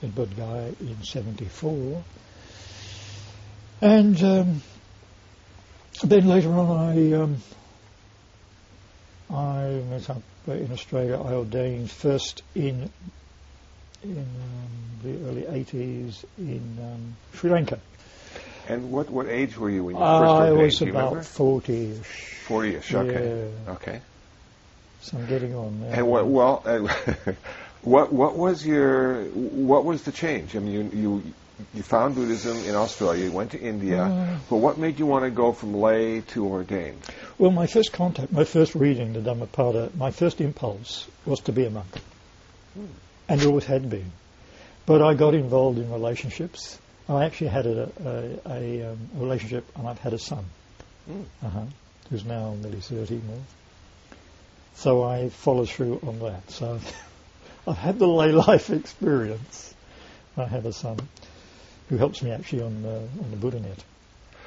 in 0.00 0.12
Bodh 0.12 0.80
in 0.80 1.02
74. 1.02 2.02
And 3.82 4.22
um, 4.22 4.62
then 6.04 6.28
later 6.28 6.50
on 6.52 6.70
I 6.70 7.12
um, 7.12 7.36
I 9.28 9.82
met 9.90 10.08
up 10.08 10.22
in 10.46 10.70
Australia. 10.72 11.20
I 11.20 11.34
ordained 11.34 11.90
first 11.90 12.42
in 12.54 12.88
in 14.04 14.18
um, 14.18 15.02
the 15.02 15.28
early 15.28 15.42
80s 15.42 16.24
in 16.38 16.78
um, 16.80 17.16
Sri 17.34 17.50
Lanka. 17.50 17.80
And 18.68 18.92
what, 18.92 19.10
what 19.10 19.26
age 19.28 19.56
were 19.56 19.70
you 19.70 19.84
when 19.84 19.96
you 19.96 20.00
first 20.00 20.30
ordained? 20.30 20.58
I 20.58 20.62
was 20.62 20.82
about 20.82 21.12
40-ish. 21.14 22.46
40-ish, 22.46 22.94
okay. 22.94 23.48
Yeah. 23.66 23.72
Okay. 23.72 24.00
So 25.00 25.18
I'm 25.18 25.26
getting 25.26 25.54
on 25.54 25.80
there. 25.80 25.94
And 25.98 26.06
what, 26.06 26.26
well, 26.26 26.62
uh, 26.64 27.32
what, 27.82 28.12
what 28.12 28.36
was 28.36 28.64
your, 28.64 29.24
what 29.24 29.84
was 29.84 30.02
the 30.02 30.12
change? 30.12 30.54
I 30.54 30.60
mean, 30.60 30.90
you, 30.92 31.00
you, 31.00 31.22
you 31.74 31.82
found 31.82 32.14
Buddhism 32.14 32.56
in 32.64 32.74
Australia, 32.74 33.24
you 33.24 33.32
went 33.32 33.52
to 33.52 33.60
India, 33.60 34.02
uh, 34.02 34.38
but 34.48 34.56
what 34.56 34.78
made 34.78 34.98
you 34.98 35.06
want 35.06 35.24
to 35.24 35.30
go 35.30 35.52
from 35.52 35.74
lay 35.74 36.20
to 36.20 36.46
ordained? 36.46 37.00
Well, 37.38 37.50
my 37.50 37.66
first 37.66 37.92
contact, 37.92 38.32
my 38.32 38.44
first 38.44 38.74
reading 38.74 39.12
the 39.12 39.20
Dhammapada, 39.20 39.90
my 39.96 40.10
first 40.10 40.40
impulse 40.40 41.08
was 41.26 41.40
to 41.40 41.52
be 41.52 41.64
a 41.66 41.70
monk. 41.70 41.98
Hmm. 42.74 42.86
And 43.28 43.40
it 43.40 43.46
always 43.46 43.64
had 43.64 43.88
been. 43.88 44.12
But 44.86 45.02
I 45.02 45.14
got 45.14 45.34
involved 45.34 45.78
in 45.78 45.90
relationships 45.90 46.78
I 47.08 47.24
actually 47.24 47.48
had 47.48 47.66
a, 47.66 47.90
a, 48.04 48.50
a 48.50 48.92
um, 48.92 49.08
relationship, 49.14 49.64
and 49.76 49.88
I've 49.88 49.98
had 49.98 50.12
a 50.12 50.18
son, 50.18 50.44
mm. 51.10 51.24
uh-huh, 51.42 51.64
who's 52.10 52.24
now 52.24 52.54
nearly 52.54 52.80
30 52.80 53.20
more. 53.26 53.42
So 54.74 55.02
I 55.02 55.28
follow 55.28 55.66
through 55.66 56.00
on 56.06 56.20
that. 56.20 56.50
So 56.50 56.80
I've 57.66 57.76
had 57.76 57.98
the 57.98 58.06
lay 58.06 58.32
life 58.32 58.70
experience. 58.80 59.74
I 60.36 60.44
have 60.44 60.64
a 60.64 60.72
son 60.72 60.98
who 61.92 61.98
helps 61.98 62.22
me 62.22 62.30
actually 62.30 62.62
on 62.62 62.80
the, 62.80 62.96
on 62.96 63.30
the 63.30 63.36
BuddhaNet. 63.36 63.76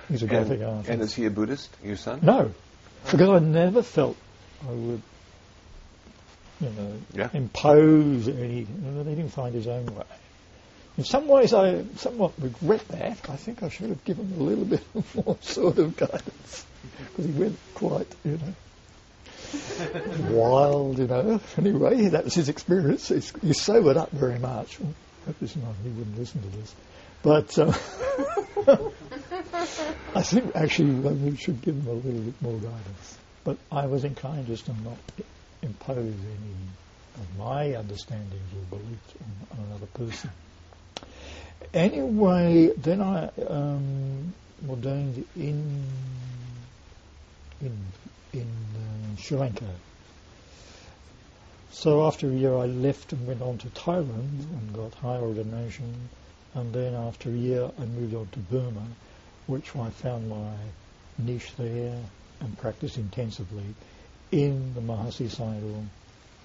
He's 0.09 0.23
a 0.23 0.25
graphic 0.25 0.61
and, 0.61 0.63
artist. 0.63 0.89
And 0.89 1.01
is 1.03 1.13
he 1.13 1.25
a 1.27 1.29
Buddhist, 1.29 1.69
your 1.83 1.95
son? 1.95 2.21
No, 2.23 2.51
because 3.03 3.29
I 3.29 3.37
never 3.37 3.83
felt 3.83 4.17
I 4.67 4.71
would, 4.71 5.01
you 6.59 6.69
know, 6.71 6.93
yeah. 7.13 7.29
impose 7.33 8.27
any. 8.27 8.65
Let 8.83 9.05
him 9.05 9.29
find 9.29 9.53
his 9.53 9.67
own 9.67 9.85
way. 9.85 10.05
In 10.97 11.03
some 11.03 11.27
ways, 11.27 11.53
I 11.53 11.83
somewhat 11.97 12.33
regret 12.39 12.87
that. 12.87 13.29
I 13.29 13.35
think 13.35 13.61
I 13.61 13.69
should 13.69 13.89
have 13.89 14.03
given 14.05 14.33
a 14.39 14.41
little 14.41 14.65
bit 14.75 14.81
more 15.13 15.37
sort 15.41 15.77
of 15.77 15.95
guidance 15.95 16.65
because 16.97 17.25
he 17.25 17.31
went 17.31 17.59
quite, 17.75 18.07
you 18.23 18.39
know, 18.39 20.31
wild, 20.31 20.97
you 20.97 21.05
know. 21.05 21.39
Anyway, 21.59 22.07
that 22.09 22.23
was 22.23 22.33
his 22.33 22.49
experience. 22.49 23.09
He's, 23.09 23.31
he 23.39 23.53
sobered 23.53 23.97
up 23.97 24.09
very 24.09 24.39
much. 24.39 24.79
Well, 24.79 24.95
hope 25.27 25.39
this 25.39 25.55
not, 25.55 25.75
he 25.83 25.89
wouldn't 25.89 26.17
listen 26.17 26.41
to 26.41 26.57
this. 26.57 26.73
But 27.25 27.57
uh, 27.57 27.73
I 30.13 30.21
think 30.21 30.55
actually 30.55 30.93
we 30.93 31.35
should 31.35 31.59
give 31.63 31.83
them 31.83 31.91
a 31.91 31.97
little 31.97 32.21
bit 32.21 32.39
more 32.39 32.59
guidance. 32.59 33.17
But 33.43 33.57
I 33.71 33.87
was 33.87 34.03
inclined 34.03 34.45
just 34.45 34.67
to 34.67 34.73
not 34.83 34.99
impose 35.63 36.13
any 36.13 36.55
of 37.15 37.39
my 37.39 37.73
understandings 37.73 38.47
or 38.53 38.77
beliefs 38.77 39.15
on, 39.21 39.57
on 39.57 39.65
another 39.65 39.87
person. 39.87 40.29
Anyway, 41.73 42.71
then 42.77 43.01
I 43.01 43.31
um, 43.47 44.31
ordained 44.69 45.25
in 45.35 45.83
in 47.59 47.75
in 48.33 48.47
uh, 48.47 49.19
Sri 49.19 49.35
Lanka. 49.35 49.65
So 51.71 52.05
after 52.05 52.27
a 52.27 52.33
year, 52.33 52.55
I 52.55 52.67
left 52.67 53.13
and 53.13 53.25
went 53.25 53.41
on 53.41 53.57
to 53.57 53.67
Thailand 53.69 54.43
and 54.43 54.73
got 54.75 54.93
higher 54.93 55.21
ordination. 55.21 56.09
And 56.55 56.73
then 56.73 56.95
after 56.95 57.29
a 57.29 57.33
year, 57.33 57.69
I 57.77 57.85
moved 57.85 58.15
on 58.15 58.27
to 58.29 58.39
Burma, 58.39 58.87
which 59.47 59.75
I 59.75 59.89
found 59.89 60.29
my 60.29 60.53
niche 61.17 61.51
there 61.57 61.97
and 62.39 62.57
practiced 62.57 62.97
intensively 62.97 63.75
in 64.31 64.73
the 64.73 64.81
Mahasi 64.81 65.29
Sayadaw 65.29 65.85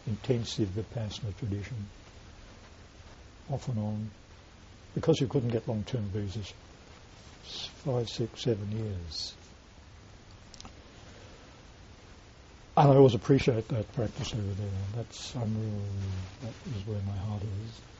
intensive 0.06 0.68
Vipassana 0.70 1.36
tradition, 1.38 1.76
off 3.50 3.68
and 3.68 3.78
on 3.78 4.10
because 4.94 5.20
you 5.20 5.28
couldn't 5.28 5.50
get 5.50 5.66
long-term 5.68 6.02
visas, 6.12 6.52
five, 7.84 8.08
six, 8.08 8.42
seven 8.42 8.70
years. 8.72 9.34
And 12.76 12.92
I 12.92 12.96
always 12.96 13.14
appreciate 13.14 13.68
that 13.68 13.92
practice 13.92 14.32
over 14.32 14.42
there. 14.42 14.80
That's 14.96 15.34
I'm 15.36 15.54
really, 15.54 15.82
that 16.42 16.76
is 16.76 16.86
where 16.86 17.00
my 17.06 17.16
heart 17.28 17.42
is. 17.42 17.99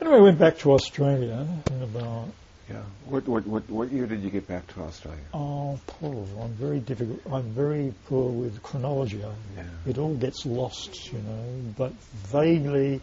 Anyway, 0.00 0.16
I 0.16 0.20
went 0.20 0.38
back 0.38 0.58
to 0.58 0.72
Australia 0.72 1.46
in 1.70 1.82
about. 1.82 2.28
Yeah. 2.68 2.82
What 3.06 3.28
what 3.28 3.46
what 3.46 3.70
what 3.70 3.92
year 3.92 4.06
did 4.06 4.22
you 4.22 4.30
get 4.30 4.48
back 4.48 4.66
to 4.74 4.82
Australia? 4.82 5.22
Oh, 5.32 5.78
poor. 5.86 6.26
I'm 6.40 6.52
very 6.52 6.80
difficult. 6.80 7.20
I'm 7.30 7.50
very 7.50 7.94
poor 8.08 8.30
with 8.30 8.62
chronology. 8.62 9.18
Yeah. 9.18 9.62
It 9.86 9.98
all 9.98 10.14
gets 10.14 10.44
lost, 10.44 11.12
you 11.12 11.20
know. 11.20 11.72
But 11.78 11.92
vaguely, 12.32 13.00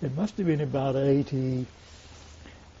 it 0.00 0.16
must 0.16 0.36
have 0.38 0.46
been 0.46 0.62
about 0.62 0.96
eighty. 0.96 1.66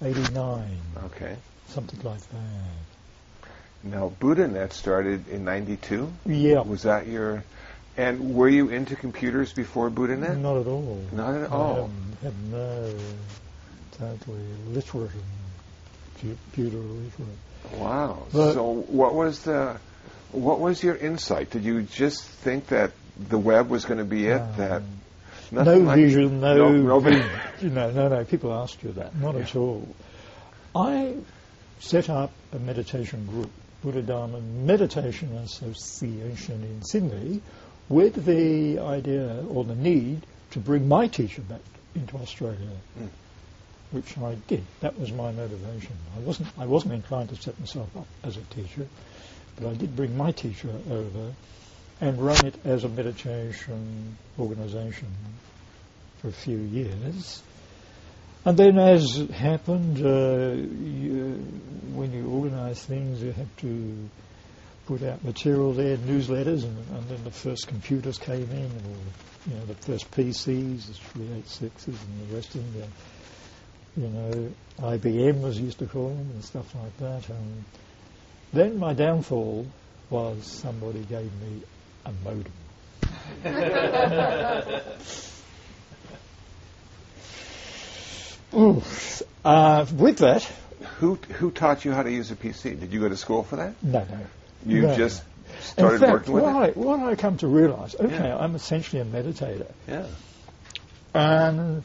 89. 0.04 0.80
Okay. 1.04 1.36
Something 1.68 2.00
like 2.02 2.20
that. 2.20 3.48
Now, 3.84 4.12
BuddhaNet 4.20 4.72
started 4.72 5.28
in 5.28 5.44
92? 5.44 6.12
Yeah. 6.26 6.60
Was 6.62 6.82
that 6.82 7.06
your... 7.06 7.44
And 7.96 8.34
were 8.34 8.48
you 8.48 8.70
into 8.70 8.96
computers 8.96 9.52
before 9.52 9.90
BuddhaNet? 9.90 10.38
Not 10.38 10.56
at 10.56 10.66
all. 10.66 11.02
Not 11.12 11.34
at 11.34 11.50
all? 11.50 11.90
I 12.20 12.24
had 12.24 12.50
no... 12.50 12.94
Totally 13.98 14.40
literate 14.68 15.10
and 16.22 16.38
computer 16.52 16.78
literate. 16.78 17.78
Wow. 17.78 18.24
But 18.32 18.54
so 18.54 18.72
what 18.72 19.14
was 19.14 19.40
the... 19.40 19.76
What 20.32 20.60
was 20.60 20.82
your 20.82 20.96
insight? 20.96 21.50
Did 21.50 21.64
you 21.64 21.82
just 21.82 22.24
think 22.24 22.68
that 22.68 22.92
the 23.18 23.36
web 23.38 23.68
was 23.68 23.84
going 23.84 23.98
to 23.98 24.04
be 24.04 24.26
it? 24.26 24.40
Um, 24.40 24.56
that 24.56 24.82
no 25.52 25.76
like 25.76 25.96
vision, 25.96 26.40
no, 26.40 26.56
no, 26.56 26.70
you 27.60 27.68
know, 27.68 27.90
no, 27.90 28.08
no. 28.08 28.24
People 28.24 28.54
ask 28.54 28.82
you 28.82 28.92
that, 28.92 29.14
not 29.14 29.34
yeah. 29.34 29.42
at 29.42 29.56
all. 29.56 29.86
I 30.74 31.16
set 31.80 32.08
up 32.08 32.32
a 32.52 32.58
meditation 32.58 33.26
group, 33.26 33.50
Buddha 33.82 34.00
Dharma 34.00 34.40
Meditation 34.40 35.34
Association 35.36 36.62
in 36.62 36.82
Sydney, 36.82 37.42
with 37.92 38.24
the 38.24 38.78
idea 38.78 39.44
or 39.50 39.64
the 39.64 39.74
need 39.74 40.22
to 40.50 40.58
bring 40.58 40.88
my 40.88 41.06
teacher 41.06 41.42
back 41.42 41.60
into 41.94 42.16
Australia, 42.16 42.70
mm. 42.98 43.08
which 43.90 44.16
I 44.16 44.34
did. 44.48 44.64
That 44.80 44.98
was 44.98 45.12
my 45.12 45.30
motivation. 45.30 45.92
I 46.16 46.20
wasn't, 46.20 46.48
I 46.58 46.64
wasn't 46.64 46.94
inclined 46.94 47.28
to 47.28 47.36
set 47.36 47.58
myself 47.60 47.94
up 47.94 48.06
as 48.24 48.38
a 48.38 48.40
teacher, 48.44 48.86
but 49.56 49.68
I 49.68 49.74
did 49.74 49.94
bring 49.94 50.16
my 50.16 50.32
teacher 50.32 50.70
over 50.90 51.34
and 52.00 52.18
run 52.18 52.46
it 52.46 52.54
as 52.64 52.84
a 52.84 52.88
meditation 52.88 54.16
organization 54.38 55.08
for 56.22 56.28
a 56.28 56.32
few 56.32 56.56
years. 56.56 57.42
And 58.46 58.56
then, 58.56 58.78
as 58.78 59.28
happened, 59.34 59.98
uh, 59.98 60.54
you, 60.54 61.44
when 61.94 62.10
you 62.12 62.26
organise 62.26 62.82
things, 62.82 63.22
you 63.22 63.32
have 63.32 63.56
to 63.58 64.08
put 64.86 65.02
out 65.02 65.24
material 65.24 65.72
there, 65.72 65.96
newsletters, 65.96 66.64
and, 66.64 66.76
and, 66.94 67.08
then 67.08 67.24
the 67.24 67.30
first 67.30 67.68
computers 67.68 68.18
came 68.18 68.50
in, 68.50 68.66
or 68.66 68.96
you 69.48 69.54
know, 69.56 69.64
the 69.66 69.74
first 69.74 70.10
PCs, 70.10 70.86
the 70.86 70.92
386s, 71.20 71.86
and 71.86 72.28
the 72.28 72.34
rest 72.34 72.54
of 72.54 72.74
them. 72.74 72.92
you 73.96 74.08
know, 74.08 74.52
IBM 74.78 75.40
was 75.40 75.58
used 75.60 75.78
to 75.78 75.86
call 75.86 76.08
them 76.08 76.30
and 76.32 76.44
stuff 76.44 76.74
like 76.74 76.96
that. 76.98 77.28
And 77.28 77.64
then 78.52 78.78
my 78.78 78.94
downfall 78.94 79.66
was 80.10 80.44
somebody 80.46 81.00
gave 81.00 81.30
me 81.40 81.62
a 82.04 82.12
modem. 82.24 82.52
Ooh. 88.54 88.82
Uh, 89.44 89.86
with 89.96 90.18
that, 90.18 90.42
Who 90.98 91.14
who 91.14 91.50
taught 91.50 91.84
you 91.84 91.92
how 91.92 92.02
to 92.02 92.10
use 92.10 92.30
a 92.30 92.36
PC? 92.36 92.78
Did 92.78 92.92
you 92.92 93.00
go 93.00 93.08
to 93.08 93.16
school 93.16 93.42
for 93.42 93.56
that? 93.56 93.74
no, 93.82 94.00
no. 94.00 94.20
You 94.66 94.82
No. 94.82 94.96
just 94.96 95.22
In 95.56 95.62
started 95.62 96.00
fact, 96.00 96.12
working 96.12 96.34
with 96.34 96.42
what 96.44 96.68
it. 96.68 96.76
I, 96.76 96.80
what 96.80 97.00
I 97.00 97.14
come 97.16 97.36
to 97.38 97.46
realise, 97.48 97.94
okay, 97.98 98.28
Yeah. 98.28 98.36
I'm 98.38 98.54
essentially 98.54 99.00
a 99.02 99.04
meditator, 99.04 99.70
Yeah. 99.88 100.06
and 101.14 101.82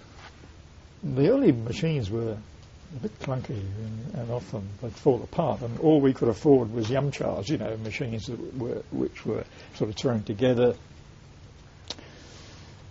the 1.04 1.30
early 1.30 1.52
machines 1.52 2.10
were 2.10 2.38
a 2.96 3.00
bit 3.02 3.20
clunky 3.20 3.50
and, 3.60 4.14
and 4.16 4.32
often 4.32 4.68
they'd 4.82 4.94
fall 4.94 5.22
apart, 5.24 5.62
and 5.62 5.80
all 5.80 6.00
we 6.02 6.14
could 6.14 6.30
afford 6.30 6.72
was 6.74 6.88
yumchas, 6.88 7.50
you 7.50 7.58
know, 7.58 7.76
machines 7.78 8.28
that 8.28 8.58
were 8.58 8.82
which 8.92 9.26
were 9.26 9.44
sort 9.76 9.90
of 9.90 9.96
thrown 9.96 10.24
together, 10.24 10.76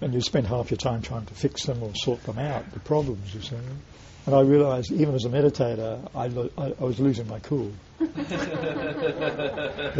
and 0.00 0.12
you 0.12 0.20
spend 0.20 0.46
half 0.46 0.70
your 0.70 0.78
time 0.78 1.00
trying 1.02 1.24
to 1.26 1.34
fix 1.34 1.64
them 1.64 1.82
or 1.82 1.94
sort 1.94 2.22
them 2.24 2.38
out, 2.38 2.70
the 2.72 2.80
problems, 2.80 3.34
you 3.34 3.40
see. 3.40 3.56
And 4.26 4.35
I 4.35 4.40
realised, 4.40 4.90
even 4.92 5.14
as 5.14 5.25
a 5.25 5.28
meditator, 5.28 6.00
I, 6.14 6.26
lo- 6.26 6.50
I, 6.59 6.75
I 6.80 6.85
was 6.85 6.99
losing 6.99 7.28
my 7.28 7.38
cool. 7.40 7.73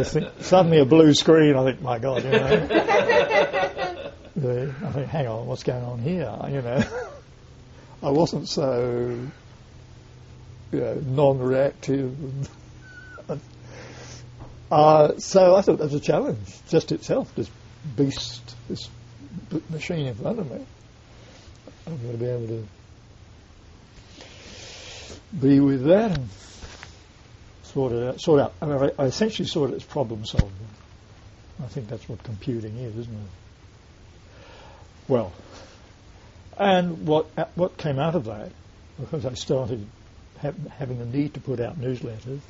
Thing- 0.03 0.27
suddenly 0.41 0.79
a 0.79 0.85
blue 0.85 1.13
screen, 1.13 1.55
I 1.55 1.63
think, 1.63 1.81
my 1.81 1.97
God, 1.99 2.23
you 2.23 2.31
know. 2.31 2.67
The- 4.35 4.71
I 4.85 4.91
think, 4.91 5.07
hang 5.07 5.27
on, 5.27 5.47
what's 5.47 5.63
going 5.63 5.83
on 5.83 5.97
here? 5.99 6.31
You 6.49 6.61
know, 6.61 6.83
I 8.03 8.11
wasn't 8.11 8.47
so 8.47 9.17
you 10.71 10.79
know, 10.79 10.93
non-reactive. 10.93 12.47
uh, 14.71 15.17
so 15.17 15.55
I 15.55 15.61
thought 15.61 15.77
that 15.79 15.85
was 15.85 15.93
a 15.95 15.99
challenge, 15.99 16.37
just 16.69 16.91
itself, 16.91 17.33
this 17.33 17.49
beast, 17.95 18.55
this 18.69 18.89
b- 19.49 19.63
machine 19.71 20.05
in 20.05 20.13
front 20.13 20.37
of 20.37 20.51
me. 20.51 20.63
I'm 21.87 21.97
going 21.97 22.11
to 22.11 22.17
be 22.19 22.25
able 22.25 22.47
to 22.47 22.67
be 25.39 25.59
with 25.59 25.85
that 25.85 26.17
and 26.17 26.29
sort 27.63 27.91
it 27.91 28.07
out. 28.07 28.21
Sort 28.21 28.41
out. 28.41 28.53
I, 28.61 28.65
mean, 28.65 28.91
I, 28.97 29.03
essentially 29.03 29.47
saw 29.47 29.65
it 29.65 29.73
as 29.73 29.83
problem 29.83 30.25
solving. 30.25 30.51
I 31.63 31.67
think 31.67 31.87
that's 31.87 32.07
what 32.07 32.23
computing 32.23 32.77
is, 32.77 32.95
isn't 32.97 33.13
it? 33.13 33.29
Well, 35.07 35.31
and 36.57 37.07
what 37.07 37.25
what 37.55 37.77
came 37.77 37.99
out 37.99 38.15
of 38.15 38.25
that, 38.25 38.51
because 38.99 39.25
I 39.25 39.33
started 39.33 39.85
ha- 40.41 40.51
having 40.77 41.01
a 41.01 41.05
need 41.05 41.33
to 41.35 41.39
put 41.39 41.59
out 41.59 41.79
newsletters, 41.79 42.41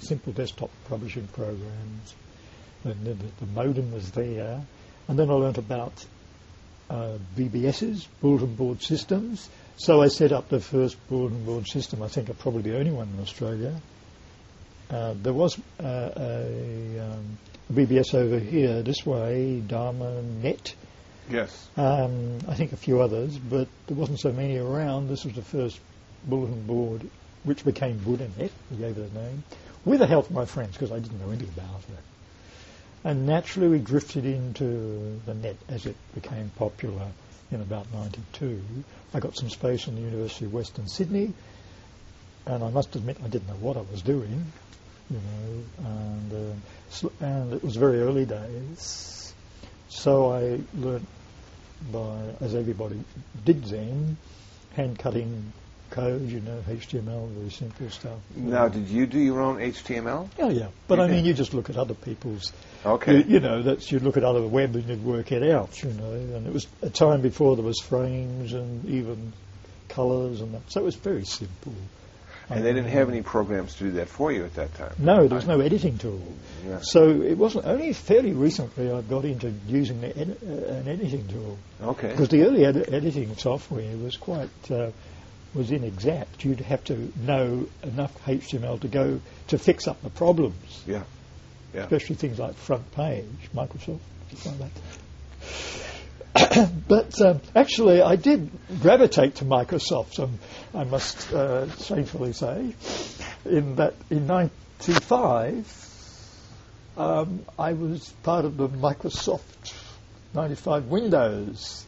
simple 0.00 0.32
desktop 0.32 0.70
publishing 0.88 1.26
programs, 1.28 2.14
and 2.84 3.04
the, 3.04 3.14
the 3.14 3.46
modem 3.54 3.92
was 3.92 4.10
there, 4.12 4.62
and 5.08 5.18
then 5.18 5.30
I 5.30 5.34
learnt 5.34 5.58
about 5.58 6.04
uh, 6.90 7.18
bulletin 7.36 8.54
board 8.54 8.82
systems. 8.82 9.48
So 9.78 10.00
I 10.00 10.08
set 10.08 10.32
up 10.32 10.48
the 10.48 10.60
first 10.60 10.96
bulletin 11.08 11.44
board 11.44 11.68
system. 11.68 12.02
I 12.02 12.08
think 12.08 12.30
I'm 12.30 12.36
probably 12.36 12.62
the 12.62 12.78
only 12.78 12.92
one 12.92 13.08
in 13.14 13.20
Australia. 13.20 13.74
Uh, 14.90 15.14
there 15.22 15.34
was 15.34 15.58
uh, 15.80 16.10
a, 16.16 16.98
um, 17.00 17.38
a 17.68 17.72
BBS 17.72 18.14
over 18.14 18.38
here 18.38 18.82
this 18.82 19.04
way, 19.04 19.60
Dharma 19.60 20.22
Net. 20.22 20.74
Yes. 21.28 21.68
Um, 21.76 22.38
I 22.48 22.54
think 22.54 22.72
a 22.72 22.76
few 22.76 23.02
others, 23.02 23.36
but 23.36 23.68
there 23.86 23.96
wasn't 23.96 24.20
so 24.20 24.32
many 24.32 24.56
around. 24.56 25.08
This 25.08 25.24
was 25.24 25.34
the 25.34 25.42
first 25.42 25.78
bulletin 26.24 26.62
board, 26.66 27.02
which 27.44 27.64
became 27.64 27.98
BuddhaNet. 27.98 28.50
We 28.70 28.76
gave 28.78 28.96
it 28.96 29.10
a 29.10 29.14
name, 29.14 29.44
with 29.84 29.98
the 29.98 30.06
help 30.06 30.26
of 30.26 30.32
my 30.32 30.46
friends, 30.46 30.72
because 30.72 30.92
I 30.92 31.00
didn't 31.00 31.20
know 31.20 31.30
anything 31.30 31.50
about 31.54 31.80
it. 31.80 32.04
And 33.04 33.26
naturally, 33.26 33.68
we 33.68 33.78
drifted 33.78 34.24
into 34.24 35.20
the 35.26 35.34
net 35.34 35.56
as 35.68 35.84
it 35.84 35.96
became 36.14 36.50
popular 36.56 37.08
in 37.50 37.60
about 37.60 37.92
92. 37.92 38.60
I 39.14 39.20
got 39.20 39.36
some 39.36 39.50
space 39.50 39.86
in 39.86 39.94
the 39.94 40.00
University 40.02 40.46
of 40.46 40.52
Western 40.52 40.88
Sydney, 40.88 41.32
and 42.46 42.62
I 42.62 42.70
must 42.70 42.94
admit 42.96 43.18
I 43.24 43.28
didn't 43.28 43.48
know 43.48 43.54
what 43.54 43.76
I 43.76 43.82
was 43.82 44.02
doing, 44.02 44.52
you 45.10 45.16
know, 45.16 45.88
and, 45.88 46.32
uh, 46.32 47.08
and 47.20 47.52
it 47.54 47.62
was 47.62 47.76
very 47.76 48.00
early 48.00 48.24
days. 48.24 49.34
So 49.88 50.32
I 50.32 50.60
learnt 50.74 51.06
by, 51.92 52.34
as 52.40 52.54
everybody 52.54 53.02
did 53.44 53.64
then, 53.64 54.16
hand 54.74 54.98
cutting 54.98 55.52
code, 55.96 56.28
you 56.28 56.40
know, 56.40 56.62
HTML, 56.68 57.28
very 57.30 57.50
simple 57.50 57.88
stuff. 57.90 58.18
Now, 58.36 58.68
did 58.68 58.86
you 58.88 59.06
do 59.06 59.18
your 59.18 59.40
own 59.40 59.56
HTML? 59.56 60.28
Yeah, 60.38 60.48
yeah. 60.50 60.68
But 60.86 60.98
You 60.98 61.04
I 61.04 61.08
mean, 61.08 61.24
you 61.24 61.32
just 61.34 61.54
look 61.54 61.70
at 61.70 61.76
other 61.76 61.94
people's 61.94 62.52
Okay. 62.84 63.16
you, 63.18 63.24
you 63.24 63.40
know, 63.40 63.62
that's 63.62 63.90
you 63.90 63.98
look 63.98 64.16
at 64.16 64.22
other 64.24 64.42
web 64.46 64.74
and 64.76 64.84
you'd 64.88 65.02
work 65.04 65.32
it 65.32 65.42
out, 65.50 65.82
you 65.82 65.90
know. 65.92 66.12
And 66.12 66.46
it 66.46 66.52
was 66.52 66.66
a 66.82 66.90
time 66.90 67.22
before 67.22 67.56
there 67.56 67.64
was 67.64 67.80
frames 67.80 68.52
and 68.52 68.84
even 68.84 69.32
colours 69.88 70.40
and 70.42 70.54
that, 70.54 70.70
so 70.70 70.80
it 70.80 70.84
was 70.84 70.96
very 70.96 71.24
simple. 71.24 71.72
and 72.50 72.64
they 72.64 72.72
didn't 72.72 72.90
have 72.90 73.08
any 73.08 73.22
programs 73.22 73.74
to 73.76 73.84
do 73.84 73.90
that 73.92 74.08
for 74.08 74.30
you 74.30 74.44
at 74.44 74.54
that 74.54 74.72
time. 74.74 74.92
No, 74.98 75.26
there 75.26 75.34
was 75.36 75.46
no 75.48 75.60
editing 75.60 75.98
tool. 75.98 76.20
Yeah. 76.68 76.78
So 76.80 77.22
it 77.22 77.36
wasn't 77.38 77.64
only 77.66 77.92
fairly 77.92 78.32
recently 78.32 78.90
I 78.92 79.00
got 79.00 79.24
into 79.24 79.52
using 79.66 80.00
the 80.02 80.10
edi- 80.20 80.36
uh, 80.46 80.74
an 80.74 80.86
editing 80.88 81.26
tool 81.26 81.58
Okay. 81.82 82.10
because 82.10 82.28
the 82.28 82.44
early 82.44 82.64
ed- 82.64 82.88
editing 82.92 83.34
software 83.36 83.96
was 83.96 84.16
quite 84.16 84.50
uh, 84.70 84.90
was 85.54 85.70
inexact. 85.70 86.44
You'd 86.44 86.60
have 86.60 86.84
to 86.84 87.12
know 87.16 87.66
enough 87.82 88.12
HTML 88.24 88.80
to 88.80 88.88
go 88.88 89.20
to 89.48 89.58
fix 89.58 89.88
up 89.88 90.02
the 90.02 90.10
problems. 90.10 90.82
Yeah. 90.86 91.02
Yeah. 91.74 91.82
especially 91.82 92.16
things 92.16 92.38
like 92.38 92.54
FrontPage, 92.54 93.26
Microsoft, 93.54 93.98
stuff 94.34 94.60
like 94.60 94.70
that. 96.34 96.70
but 96.88 97.20
um, 97.20 97.40
actually, 97.54 98.00
I 98.00 98.16
did 98.16 98.50
gravitate 98.80 99.36
to 99.36 99.44
Microsoft, 99.44 100.18
um, 100.20 100.38
I 100.72 100.84
must 100.84 101.30
uh, 101.32 101.70
shamefully 101.76 102.32
say, 102.32 102.74
in 103.44 103.76
that 103.76 103.94
in 104.08 104.26
'95 104.26 105.86
um, 106.96 107.44
I 107.58 107.74
was 107.74 108.08
part 108.22 108.44
of 108.44 108.56
the 108.56 108.68
Microsoft 108.68 109.74
95 110.34 110.86
Windows 110.86 111.85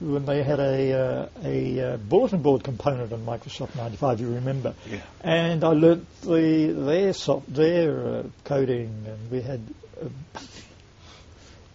when 0.00 0.24
they 0.24 0.42
had 0.42 0.58
a, 0.58 0.92
uh, 0.92 1.28
a 1.44 1.80
uh, 1.80 1.96
bulletin 1.98 2.40
board 2.40 2.64
component 2.64 3.12
on 3.12 3.24
Microsoft 3.26 3.76
95. 3.76 4.20
You 4.20 4.34
remember? 4.34 4.74
Yeah. 4.90 5.00
And 5.20 5.62
I 5.62 5.68
learnt 5.68 6.06
the 6.22 6.72
their 6.72 7.12
soft, 7.12 7.52
their 7.52 8.06
uh, 8.06 8.22
coding, 8.44 9.04
and 9.06 9.30
we 9.30 9.42
had. 9.42 9.60
Uh, 10.00 10.08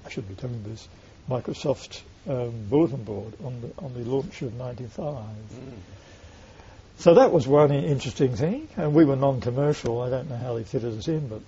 I 0.06 0.10
should 0.10 0.28
be 0.28 0.36
telling 0.36 0.64
this. 0.64 0.88
Microsoft 1.30 2.02
um, 2.28 2.52
bulletin 2.70 3.04
board 3.04 3.34
on 3.44 3.62
the 3.62 3.72
on 3.78 3.94
the 3.94 4.10
launch 4.10 4.42
of 4.42 4.54
'95. 4.54 5.26
So 6.98 7.16
that 7.16 7.32
was 7.32 7.46
one 7.46 7.72
interesting 7.72 8.36
thing, 8.36 8.68
and 8.78 8.94
we 8.94 9.04
were 9.06 9.18
non-commercial. 9.18 10.02
I 10.02 10.10
don't 10.10 10.30
know 10.30 10.38
how 10.38 10.56
they 10.56 10.64
fitted 10.64 10.98
us 10.98 11.08
in, 11.08 11.28
but 11.28 11.42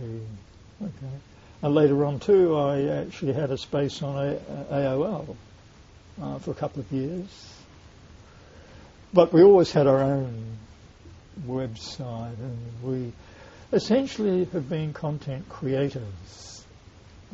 we, 0.00 0.86
okay. 0.86 1.14
And 1.62 1.74
later 1.74 2.04
on 2.06 2.20
too, 2.20 2.56
I 2.56 3.02
actually 3.02 3.34
had 3.34 3.50
a 3.50 3.58
space 3.58 4.02
on 4.02 4.16
a, 4.16 4.36
AOL 4.72 5.36
uh, 6.20 6.38
for 6.38 6.50
a 6.50 6.54
couple 6.54 6.80
of 6.80 6.90
years. 6.92 7.26
But 9.12 9.32
we 9.32 9.42
always 9.42 9.70
had 9.72 9.86
our 9.86 10.02
own 10.02 10.56
website, 11.46 12.38
and 12.38 12.58
we 12.82 13.12
essentially 13.72 14.44
have 14.46 14.68
been 14.68 14.92
content 14.92 15.48
creators, 15.48 16.64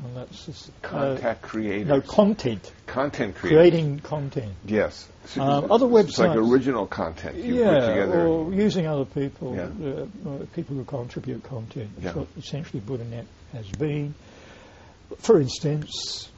and 0.04 0.16
that's 0.16 0.44
just, 0.46 0.70
uh, 0.84 1.34
creators. 1.42 1.88
no 1.88 2.00
content, 2.00 2.70
Content 2.86 3.34
creators. 3.34 3.58
creating 3.58 3.98
content. 4.00 4.52
Yes. 4.66 5.06
So 5.26 5.42
Um, 5.42 5.70
other 5.70 5.86
It's 5.98 6.18
like 6.18 6.30
websites- 6.30 6.50
original 6.50 6.86
content 6.86 7.36
you 7.36 7.54
put 7.54 7.60
yeah, 7.60 7.80
together. 7.88 8.26
or 8.26 8.52
using 8.52 8.86
other 8.86 9.04
people, 9.04 9.54
Yeah. 9.54 9.68
uh, 9.86 10.28
uh, 10.28 10.38
people 10.54 10.76
who 10.76 10.84
contribute 10.84 11.42
content. 11.44 11.90
That's 11.96 12.14
Yeah. 12.14 12.20
what 12.20 12.28
essentially 12.38 12.80
BuddhaNet 12.80 13.26
has 13.52 13.68
been. 13.78 14.14
For 15.18 15.40
instance, 15.40 16.28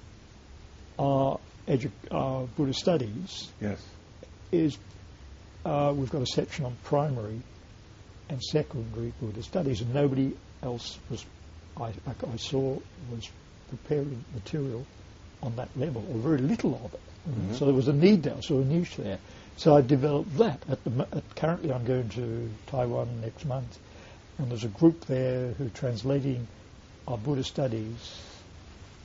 our, 0.99 1.39
edu- 1.69 1.91
our 2.11 2.47
Buddha 2.47 2.75
Studies 2.75 3.51
yes. 3.61 3.83
is 4.51 4.79
uh, 5.65 5.93
we've 5.97 6.11
got 6.11 6.23
a 6.23 6.27
section 6.27 6.65
on 6.65 6.77
primary 6.85 7.41
and 8.29 8.43
secondary 8.43 9.13
Buddha 9.21 9.43
Studies, 9.43 9.81
and 9.81 9.93
nobody 9.95 10.33
else 10.63 10.99
was 11.11 11.25
I, 11.77 11.85
I, 12.07 12.15
I 12.33 12.37
saw 12.37 12.79
was 13.11 13.29
preparing 13.69 14.25
material 14.35 14.85
on 15.43 15.57
that 15.57 15.69
level, 15.77 16.05
or 16.13 16.19
very 16.19 16.39
little 16.39 16.75
of 16.85 16.95
it. 16.95 17.01
Mhm. 17.29 17.55
So 17.57 17.65
there 17.67 17.75
was 17.75 17.89
a 17.89 17.93
need 17.93 18.23
there, 18.25 18.41
so 18.43 18.59
a 18.59 18.65
niche 18.65 18.97
there. 18.97 19.19
So 19.57 19.77
I 19.77 19.81
developed 19.81 20.37
that. 20.39 20.63
At 20.69 20.83
the 20.85 21.07
at, 21.13 21.37
currently, 21.37 21.73
I'm 21.73 21.85
going 21.85 22.09
to 22.11 22.51
Taiwan 22.67 23.21
next 23.21 23.45
month, 23.45 23.79
and 24.39 24.51
there's 24.51 24.65
a 24.65 24.69
group 24.69 25.07
there 25.07 25.53
who 25.53 25.67
are 25.67 25.71
translating 25.71 26.47
our 27.07 27.19
Buddha 27.19 27.45
studies 27.45 28.21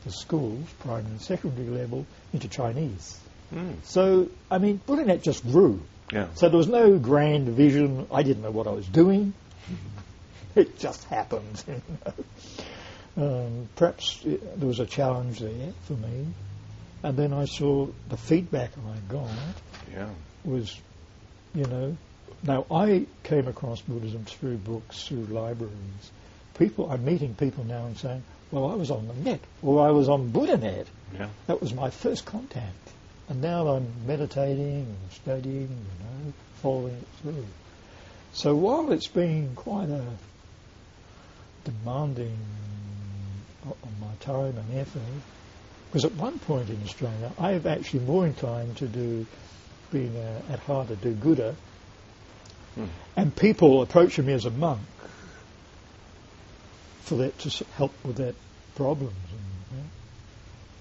for 0.07 0.13
schools, 0.13 0.65
primary 0.79 1.11
and 1.11 1.21
secondary 1.21 1.67
level, 1.67 2.05
into 2.33 2.47
Chinese. 2.47 3.19
Mm. 3.53 3.75
So, 3.83 4.29
I 4.49 4.57
mean, 4.57 4.81
BuddhaNet 4.87 5.21
just 5.21 5.43
grew. 5.45 5.81
Yeah. 6.11 6.27
So 6.35 6.49
there 6.49 6.57
was 6.57 6.67
no 6.67 6.97
grand 6.97 7.49
vision. 7.49 8.07
I 8.11 8.23
didn't 8.23 8.43
know 8.43 8.51
what 8.51 8.67
I 8.67 8.71
was 8.71 8.87
doing. 8.87 9.33
it 10.55 10.79
just 10.79 11.03
happened. 11.05 11.63
You 11.77 11.81
know. 13.17 13.47
um, 13.47 13.69
perhaps 13.75 14.21
it, 14.23 14.59
there 14.59 14.67
was 14.67 14.79
a 14.79 14.85
challenge 14.85 15.39
there 15.39 15.73
for 15.83 15.93
me. 15.93 16.27
And 17.03 17.17
then 17.17 17.33
I 17.33 17.45
saw 17.45 17.87
the 18.09 18.17
feedback 18.17 18.71
I 18.77 19.11
got 19.11 19.29
Yeah. 19.91 20.09
was, 20.45 20.79
you 21.55 21.65
know, 21.65 21.97
now 22.43 22.65
I 22.69 23.05
came 23.23 23.47
across 23.47 23.81
Buddhism 23.81 24.25
through 24.25 24.57
books, 24.57 25.07
through 25.07 25.25
libraries. 25.25 26.11
People, 26.57 26.89
I'm 26.91 27.03
meeting 27.05 27.33
people 27.35 27.63
now 27.63 27.85
and 27.85 27.97
saying, 27.97 28.23
well, 28.51 28.71
I 28.71 28.75
was 28.75 28.91
on 28.91 29.07
the 29.07 29.13
net, 29.13 29.39
or 29.61 29.85
I 29.85 29.91
was 29.91 30.09
on 30.09 30.31
BuddhaNet. 30.31 30.85
Yeah. 31.13 31.27
That 31.47 31.61
was 31.61 31.73
my 31.73 31.89
first 31.89 32.25
contact. 32.25 32.75
And 33.29 33.41
now 33.41 33.67
I'm 33.67 33.87
meditating 34.05 34.85
and 34.85 35.11
studying, 35.11 35.69
you 35.69 36.27
know, 36.27 36.33
following 36.61 36.95
it 36.95 37.07
through. 37.21 37.45
So 38.33 38.55
while 38.55 38.91
it's 38.91 39.07
been 39.07 39.53
quite 39.55 39.89
a 39.89 40.05
demanding 41.65 42.37
on 43.65 43.93
my 43.99 44.13
time 44.21 44.57
and 44.57 44.79
effort, 44.79 45.01
because 45.89 46.05
at 46.05 46.13
one 46.13 46.39
point 46.39 46.69
in 46.69 46.81
Australia, 46.83 47.31
I 47.37 47.51
have 47.51 47.65
actually 47.65 48.01
more 48.01 48.25
inclined 48.25 48.77
to 48.77 48.87
do, 48.87 49.25
being 49.91 50.15
uh, 50.15 50.53
at 50.53 50.59
heart 50.59 50.89
a 50.89 50.95
do-gooder, 50.95 51.55
Hmm. 52.75 52.85
and 53.15 53.35
people 53.35 53.81
approaching 53.81 54.27
me 54.27 54.33
as 54.33 54.45
a 54.45 54.51
monk 54.51 54.81
for 57.07 57.15
that 57.15 57.39
to 57.39 57.65
help 57.77 57.93
with 58.03 58.17
that 58.17 58.35
problems. 58.75 59.15
And, 59.31 59.79
you. 59.79 59.83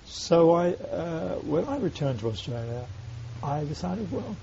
So 0.07 0.53
I, 0.53 0.73
uh, 0.73 1.35
when 1.37 1.65
I 1.65 1.79
returned 1.79 2.21
to 2.21 2.29
Australia, 2.29 2.85
I 3.43 3.65
decided, 3.65 4.11
well, 4.11 4.37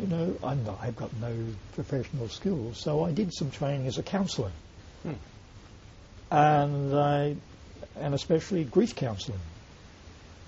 you 0.00 0.08
know, 0.08 0.36
I'm 0.42 0.64
not, 0.64 0.80
I've 0.82 0.96
got 0.96 1.12
no 1.20 1.32
professional 1.74 2.28
skills, 2.28 2.78
so 2.78 3.04
I 3.04 3.12
did 3.12 3.32
some 3.32 3.50
training 3.50 3.86
as 3.86 3.98
a 3.98 4.02
counsellor, 4.02 4.50
Hmm. 5.02 5.12
and 6.30 6.94
I, 6.94 7.36
and 7.96 8.14
especially 8.14 8.64
grief 8.64 8.96
counselling. 8.96 9.40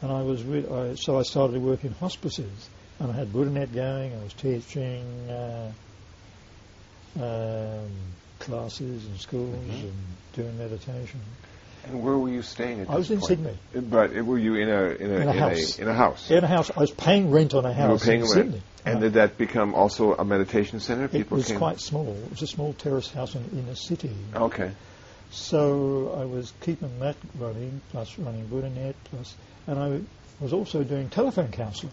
And 0.00 0.10
I 0.10 0.22
was, 0.22 0.42
with, 0.42 0.70
I, 0.70 0.96
so 0.96 1.16
I 1.18 1.22
started 1.22 1.54
to 1.54 1.60
work 1.60 1.84
in 1.84 1.92
hospices, 1.92 2.68
and 2.98 3.12
I 3.12 3.14
had 3.14 3.28
BuddhaNet 3.28 3.72
going. 3.72 4.12
I 4.14 4.22
was 4.22 4.32
teaching 4.32 5.04
uh, 5.30 5.72
um, 7.20 7.90
classes 8.42 9.06
and 9.06 9.18
schools 9.18 9.56
Mhm. 9.68 9.82
and 9.84 9.92
doing 10.34 10.58
meditation. 10.58 11.20
And 11.84 12.02
where 12.04 12.16
were 12.16 12.28
you 12.28 12.42
staying 12.42 12.80
at 12.80 12.90
I 12.90 12.94
was 12.96 13.10
in 13.10 13.18
point? 13.18 13.28
Sydney. 13.28 13.58
But 13.90 14.12
were 14.24 14.38
you 14.38 14.54
in 14.54 14.68
a 14.68 14.82
in 15.04 15.10
a 15.10 15.16
In 15.20 15.28
a 15.28 15.32
house. 15.32 15.78
in 15.78 15.88
a 15.88 15.94
house? 15.94 16.30
In 16.30 16.44
a 16.44 16.46
house, 16.46 16.70
I 16.76 16.80
was 16.80 16.90
paying 16.92 17.30
rent 17.32 17.54
on 17.54 17.64
a 17.66 17.70
You 17.70 17.74
were 17.74 17.82
house 17.88 18.06
in 18.06 18.20
rent. 18.20 18.30
Sydney. 18.30 18.62
And 18.84 18.96
Uh, 18.98 19.00
did 19.00 19.12
that 19.14 19.36
become 19.38 19.74
also 19.74 20.14
a 20.14 20.24
meditation 20.24 20.78
center? 20.80 21.08
People 21.08 21.36
it 21.38 21.40
was 21.40 21.48
came. 21.48 21.58
quite 21.58 21.80
small. 21.80 22.06
It 22.26 22.30
was 22.30 22.42
a 22.42 22.46
small 22.46 22.72
terrace 22.74 23.10
house 23.10 23.34
in, 23.34 23.42
in 23.52 23.68
a 23.68 23.76
city. 23.76 24.10
Okay. 24.34 24.70
So 25.30 26.14
I 26.20 26.24
was 26.24 26.52
keeping 26.60 26.98
that 27.00 27.16
running, 27.38 27.80
plus 27.90 28.18
running 28.18 28.46
BuddhaNet, 28.48 28.94
plus, 29.10 29.34
and 29.66 29.78
I 29.78 30.00
was 30.40 30.52
also 30.52 30.84
doing 30.84 31.08
telephone 31.08 31.48
counselling 31.50 31.92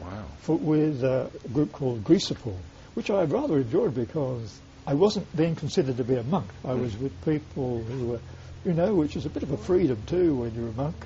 Wow. 0.00 0.24
for, 0.40 0.56
with 0.56 1.04
a 1.04 1.30
group 1.52 1.72
called 1.72 2.02
Grief 2.02 2.22
Support, 2.22 2.56
which 2.94 3.10
I 3.10 3.24
rather 3.24 3.58
enjoyed 3.58 3.94
because 3.94 4.58
I 4.86 4.94
wasn't 4.94 5.30
then 5.34 5.54
considered 5.54 5.96
to 5.98 6.04
be 6.04 6.16
a 6.16 6.22
monk. 6.24 6.50
I 6.64 6.74
was 6.74 6.96
with 6.96 7.12
people 7.24 7.82
who 7.84 8.06
were, 8.08 8.20
you 8.64 8.72
know, 8.72 8.94
which 8.94 9.16
is 9.16 9.26
a 9.26 9.30
bit 9.30 9.42
of 9.42 9.52
a 9.52 9.56
freedom 9.56 9.98
too 10.06 10.34
when 10.36 10.54
you're 10.54 10.68
a 10.68 10.72
monk, 10.72 10.96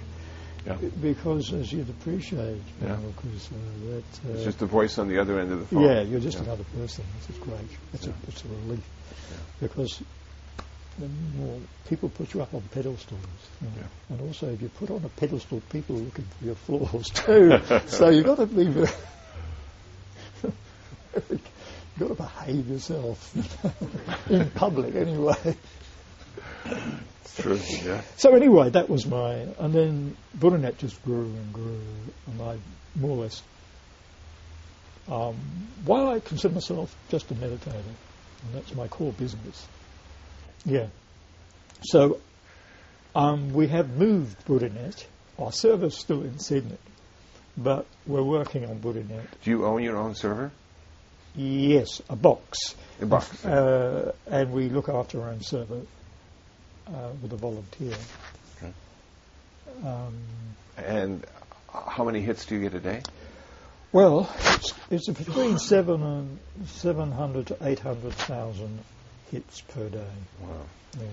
Yeah. 0.66 0.76
because 1.00 1.52
as 1.52 1.70
you'd 1.72 1.90
appreciate, 1.90 2.56
you 2.80 2.86
Yeah. 2.86 2.96
know, 2.96 3.12
'cause, 3.16 3.50
uh, 3.52 3.90
that. 3.90 4.30
Uh, 4.30 4.34
It's 4.34 4.44
just 4.44 4.62
a 4.62 4.66
voice 4.66 4.98
on 4.98 5.08
the 5.08 5.18
other 5.18 5.38
end 5.38 5.52
of 5.52 5.60
the 5.60 5.66
phone. 5.66 5.82
yeah, 5.84 6.00
you're 6.02 6.20
just 6.20 6.38
Yeah. 6.38 6.44
another 6.44 6.64
person. 6.76 7.04
This 7.20 7.36
is 7.36 7.42
great. 7.42 7.68
It's 7.92 8.06
Yeah. 8.06 8.12
a 8.12 8.28
it's 8.28 8.44
a 8.44 8.48
relief 8.48 8.84
because 9.60 10.00
the 10.98 11.08
more 11.36 11.60
people 11.90 12.08
put 12.08 12.32
you 12.32 12.40
up 12.40 12.54
on 12.54 12.62
pedestals, 12.72 13.20
you 13.60 13.68
know. 13.68 13.86
And 14.08 14.20
also 14.22 14.48
if 14.50 14.62
you 14.62 14.70
put 14.70 14.90
on 14.90 15.04
a 15.04 15.08
pedestal, 15.10 15.60
people 15.70 15.96
are 15.96 16.00
looking 16.00 16.24
for 16.38 16.44
your 16.46 16.54
flaws 16.54 17.08
too. 17.10 17.60
so 17.86 18.08
you've 18.08 18.24
got 18.24 18.38
to 18.38 18.46
be 18.46 18.64
very, 18.64 18.88
you've 21.98 22.08
got 22.08 22.16
to 22.16 22.22
behave 22.22 22.68
yourself 22.68 24.30
in 24.30 24.50
public 24.50 24.94
anyway. 24.94 25.56
True. 27.36 27.60
Yeah. 27.84 28.00
So 28.16 28.34
anyway, 28.34 28.70
that 28.70 28.88
was 28.88 29.06
my, 29.06 29.32
and 29.58 29.72
then 29.72 30.16
BuddhaNet 30.38 30.78
just 30.78 31.02
grew 31.04 31.24
and 31.24 31.52
grew, 31.52 31.80
and 32.26 32.42
I 32.42 32.58
more 32.94 33.18
or 33.18 33.22
less, 33.24 33.42
um, 35.08 35.36
while 35.84 36.08
I 36.08 36.20
consider 36.20 36.54
myself 36.54 36.94
just 37.10 37.30
a 37.30 37.34
meditator, 37.34 37.74
and 37.74 38.54
that's 38.54 38.74
my 38.74 38.88
core 38.88 39.12
business. 39.12 39.66
Yeah. 40.64 40.86
So 41.82 42.20
um, 43.14 43.52
we 43.52 43.68
have 43.68 43.90
moved 43.90 44.44
BuddhaNet. 44.46 45.04
Our 45.38 45.52
server's 45.52 45.96
still 45.96 46.22
in 46.22 46.38
Sydney, 46.38 46.78
but 47.56 47.86
we're 48.06 48.22
working 48.22 48.64
on 48.64 48.78
BuddhaNet. 48.78 49.26
Do 49.44 49.50
you 49.50 49.66
own 49.66 49.82
your 49.82 49.98
own 49.98 50.14
server? 50.14 50.50
Yes, 51.36 52.00
a 52.08 52.16
box. 52.16 52.74
A 53.00 53.06
box. 53.06 53.44
Uh, 53.44 54.12
and 54.26 54.52
we 54.52 54.68
look 54.68 54.88
after 54.88 55.20
our 55.22 55.28
own 55.30 55.42
server 55.42 55.82
uh, 56.88 57.08
with 57.22 57.32
a 57.32 57.36
volunteer. 57.36 57.94
Okay. 58.56 58.72
Um, 59.86 60.14
And 60.78 61.24
how 61.72 62.04
many 62.04 62.20
hits 62.22 62.46
do 62.46 62.54
you 62.54 62.62
get 62.62 62.74
a 62.74 62.80
day? 62.80 63.02
well, 63.92 64.30
it's, 64.40 64.72
it's 64.90 65.08
between 65.08 65.58
seven 65.58 66.02
and 66.02 66.38
seven 66.66 67.12
hundred 67.12 67.46
to 67.48 67.56
eight 67.62 67.78
hundred 67.80 68.12
thousand 68.14 68.78
hits 69.30 69.60
per 69.62 69.88
day. 69.88 70.10
Wow. 70.40 70.48
Yeah. 70.98 71.06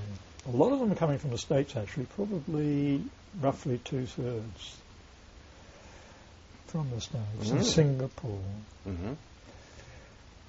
A 0.48 0.56
lot 0.56 0.72
of 0.74 0.80
them 0.80 0.92
are 0.92 0.96
coming 0.96 1.18
from 1.20 1.30
the 1.32 1.38
states, 1.38 1.76
actually. 1.76 2.06
Probably 2.16 3.02
roughly 3.42 3.78
two 3.84 4.06
thirds 4.06 4.78
from 6.68 6.90
the 6.92 7.00
states 7.02 7.50
and 7.52 7.60
Mm. 7.60 7.64
Singapore. 7.64 8.40
Mm-hmm. 8.88 9.14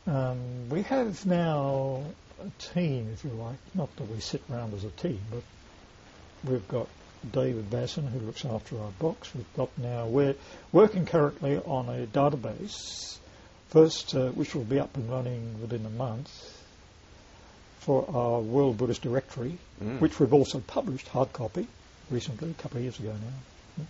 Um, 0.07 0.69
we 0.69 0.83
have 0.83 1.25
now 1.25 2.03
a 2.41 2.63
team, 2.73 3.11
if 3.13 3.25
you 3.25 3.31
like. 3.31 3.57
Not 3.75 3.95
that 3.97 4.11
we 4.11 4.21
sit 4.21 4.43
around 4.51 4.75
as 4.75 4.85
a 4.85 4.91
team, 4.91 5.21
but 5.31 5.43
we've 6.51 6.67
got 6.69 6.89
David 7.33 7.71
Basson 7.71 8.09
who 8.11 8.19
looks 8.21 8.45
after 8.45 8.79
our 8.81 8.91
box. 8.99 9.35
We've 9.35 9.55
got 9.57 9.71
now 9.79 10.07
we're 10.07 10.35
working 10.73 11.07
currently 11.07 11.57
on 11.59 11.89
a 11.89 12.07
database, 12.07 13.17
first 13.71 14.15
uh, 14.15 14.29
which 14.31 14.55
will 14.55 14.65
be 14.65 14.79
up 14.79 14.95
and 14.97 15.11
running 15.11 15.61
within 15.61 15.87
a 15.87 15.91
month 15.91 16.31
for 17.79 18.05
our 18.15 18.41
World 18.41 18.77
Buddhist 18.79 19.03
Directory, 19.03 19.59
Mm. 19.83 20.01
which 20.01 20.21
we've 20.21 20.33
also 20.33 20.61
published 20.61 21.09
hard 21.09 21.33
copy 21.33 21.67
recently, 22.09 22.51
a 22.51 22.55
couple 22.55 22.77
of 22.77 22.85
years 22.85 22.99
ago 23.01 23.13
now. 23.13 23.85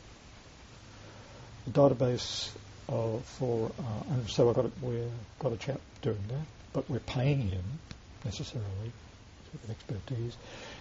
The 1.67 1.71
database 1.73 2.51
uh, 2.89 3.19
for, 3.39 3.71
uh, 3.79 4.13
and 4.13 4.29
so 4.29 4.49
I've 4.49 4.57
got 4.57 4.67
a, 4.67 4.71
we've 4.83 5.11
got 5.39 5.53
a 5.53 5.57
chap 5.57 5.81
doing 6.03 6.23
that, 6.29 6.47
but 6.73 6.89
we're 6.89 6.99
paying 7.01 7.49
him 7.49 7.65
necessarily 8.25 8.93
with 9.53 9.71
expertise, 9.71 10.37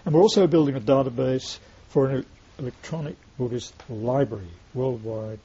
and 0.06 0.14
we're 0.16 0.22
also 0.22 0.48
building 0.48 0.76
a 0.76 0.82
database 0.82 1.60
for 1.90 2.10
an 2.10 2.26
electronic 2.60 3.16
Buddhist 3.38 3.74
library 3.90 4.48
worldwide, 4.74 5.40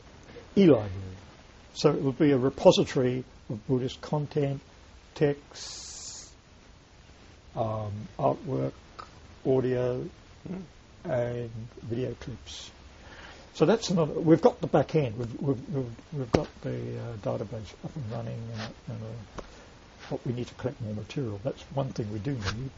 e-library. 0.56 0.92
So 1.74 1.90
it 1.90 2.02
will 2.02 2.12
be 2.12 2.32
a 2.32 2.38
repository 2.38 3.24
of 3.50 3.66
Buddhist 3.66 4.00
content, 4.00 4.60
texts, 5.14 6.30
um, 7.54 7.92
artwork, 8.18 8.72
audio, 9.46 10.04
Mm. 10.48 10.62
and 11.04 11.50
video 11.82 12.14
clips. 12.14 12.70
So 13.58 13.66
that's 13.66 13.90
another. 13.90 14.12
We've 14.12 14.40
got 14.40 14.60
the 14.60 14.68
back 14.68 14.94
end. 14.94 15.18
We've 15.18 15.42
we've, 15.42 15.96
we've, 16.12 16.30
got 16.30 16.46
the 16.60 16.70
uh, 16.70 17.16
database 17.24 17.74
up 17.84 17.90
and 17.96 18.12
running, 18.12 18.40
and, 18.52 18.74
and 18.86 19.02
uh, 19.02 19.42
what 20.10 20.24
we 20.24 20.32
need 20.32 20.46
to 20.46 20.54
collect 20.54 20.80
more 20.80 20.94
material. 20.94 21.40
That's 21.42 21.60
one 21.74 21.88
thing 21.88 22.12
we 22.12 22.20
do 22.20 22.34
need. 22.34 22.70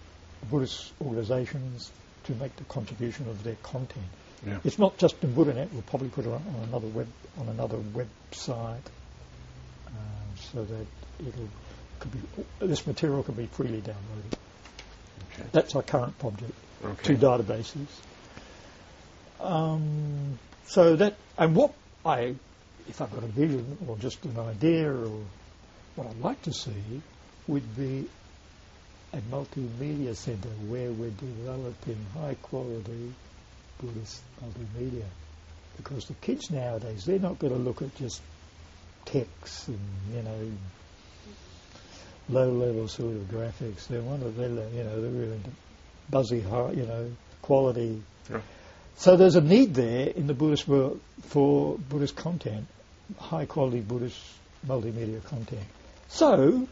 Buddhist 0.50 0.90
organisations 1.04 1.90
to 2.24 2.32
make 2.36 2.56
the 2.56 2.64
contribution 2.64 3.28
of 3.28 3.44
their 3.44 3.56
content. 3.56 4.06
Yeah. 4.46 4.56
It's 4.64 4.78
not 4.78 4.96
just 4.96 5.22
in 5.22 5.34
BuddhaNet. 5.34 5.70
We'll 5.70 5.82
probably 5.82 6.08
put 6.08 6.24
it 6.24 6.32
on, 6.32 6.42
another 6.68 6.86
web 6.86 7.08
on 7.38 7.50
another 7.50 7.76
website, 7.76 8.78
uh, 9.86 9.90
so 10.54 10.64
that 10.64 10.86
it'll 11.18 11.48
could 11.98 12.12
be 12.12 12.20
this 12.66 12.86
material 12.86 13.22
can 13.22 13.34
be 13.34 13.44
freely 13.44 13.82
downloaded. 13.82 14.38
Okay. 15.34 15.46
That's 15.52 15.76
our 15.76 15.82
current 15.82 16.18
project 16.18 16.54
Okay. 16.82 17.02
two 17.02 17.16
databases. 17.18 17.86
Um, 19.40 20.38
so 20.66 20.96
that 20.96 21.14
and 21.38 21.54
what 21.54 21.72
I, 22.04 22.34
if 22.88 23.00
I've 23.00 23.12
got 23.12 23.24
a 23.24 23.28
vision 23.28 23.78
or 23.86 23.96
just 23.96 24.24
an 24.24 24.38
idea 24.38 24.90
or 24.90 25.22
what 25.96 26.06
I'd 26.06 26.20
like 26.20 26.42
to 26.42 26.52
see, 26.52 27.02
would 27.46 27.76
be 27.76 28.06
a 29.12 29.18
multimedia 29.32 30.16
centre 30.16 30.48
where 30.68 30.90
we're 30.92 31.10
developing 31.10 31.98
high 32.14 32.34
quality 32.42 33.12
Buddhist 33.80 34.22
multimedia. 34.42 35.04
Because 35.76 36.04
the 36.04 36.14
kids 36.14 36.50
nowadays, 36.50 37.04
they're 37.06 37.18
not 37.18 37.38
going 37.38 37.52
to 37.52 37.58
look 37.58 37.82
at 37.82 37.94
just 37.96 38.20
text 39.06 39.68
and, 39.68 39.78
you 40.14 40.22
know, 40.22 40.50
low-level 42.28 42.86
sort 42.88 43.16
of 43.16 43.22
graphics. 43.22 43.88
They're 43.88 44.02
one 44.02 44.22
of 44.22 44.36
their, 44.36 44.48
you 44.48 44.84
know, 44.84 45.00
they're 45.00 45.10
really 45.10 45.40
buzzy, 46.10 46.40
high, 46.40 46.72
you 46.72 46.86
know, 46.86 47.10
quality. 47.42 48.02
Yeah. 48.30 48.40
So 49.00 49.16
there's 49.16 49.34
a 49.34 49.40
need 49.40 49.72
there 49.72 50.08
in 50.08 50.26
the 50.26 50.34
Buddhist 50.34 50.68
world 50.68 51.00
for 51.22 51.78
Buddhist 51.78 52.16
content, 52.16 52.66
high-quality 53.18 53.80
Buddhist 53.80 54.20
multimedia 54.66 55.24
content. 55.24 55.62
So 56.08 56.68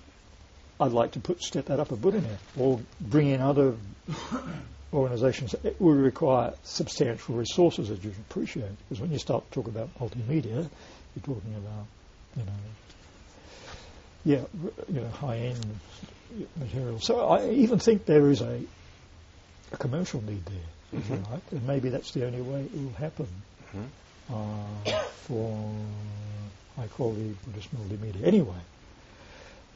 I'd 0.79 0.93
like 0.93 1.13
to 1.13 1.21
put 1.21 1.41
step 1.43 1.65
that 1.67 1.81
up 1.81 1.91
a 1.91 1.97
BuddhaNet 1.97 2.37
or 2.59 2.81
bring 3.01 3.29
in 3.29 3.41
other 3.41 3.77
organisations. 4.93 5.55
It 5.65 5.81
will 5.81 5.95
require 5.95 6.53
substantial 6.65 7.35
resources, 7.35 7.89
as 7.89 8.05
you 8.05 8.13
appreciate, 8.29 8.73
because 8.87 9.01
when 9.01 9.11
you 9.11 9.19
start 9.19 9.51
to 9.51 9.63
talk 9.63 9.67
about 9.69 9.89
multimedia, 9.99 10.69
you're 11.17 11.23
talking 11.23 11.55
about, 11.55 11.87
you 12.37 12.43
know, 12.45 12.53
yeah, 14.27 14.45
you 14.93 15.01
know, 15.01 15.09
high-end 15.09 15.65
material. 16.57 17.01
So 17.01 17.27
I 17.27 17.49
even 17.53 17.79
think 17.79 18.05
there 18.05 18.29
is 18.29 18.43
a, 18.43 18.61
a 19.73 19.77
commercial 19.79 20.21
need 20.21 20.45
there, 20.45 20.59
if 20.93 21.09
you 21.11 21.17
Mhm. 21.17 21.31
like, 21.31 21.43
and 21.53 21.67
maybe 21.67 21.89
that's 21.91 22.13
the 22.13 22.27
only 22.27 22.41
way 22.41 22.63
it 22.63 22.73
will 22.75 22.93
happen 22.95 23.29
Mhm. 23.75 23.89
uh, 24.31 25.03
for 25.27 25.75
high-quality 26.77 27.37
Buddhist 27.47 27.69
multimedia. 27.77 28.25
Anyway, 28.25 28.61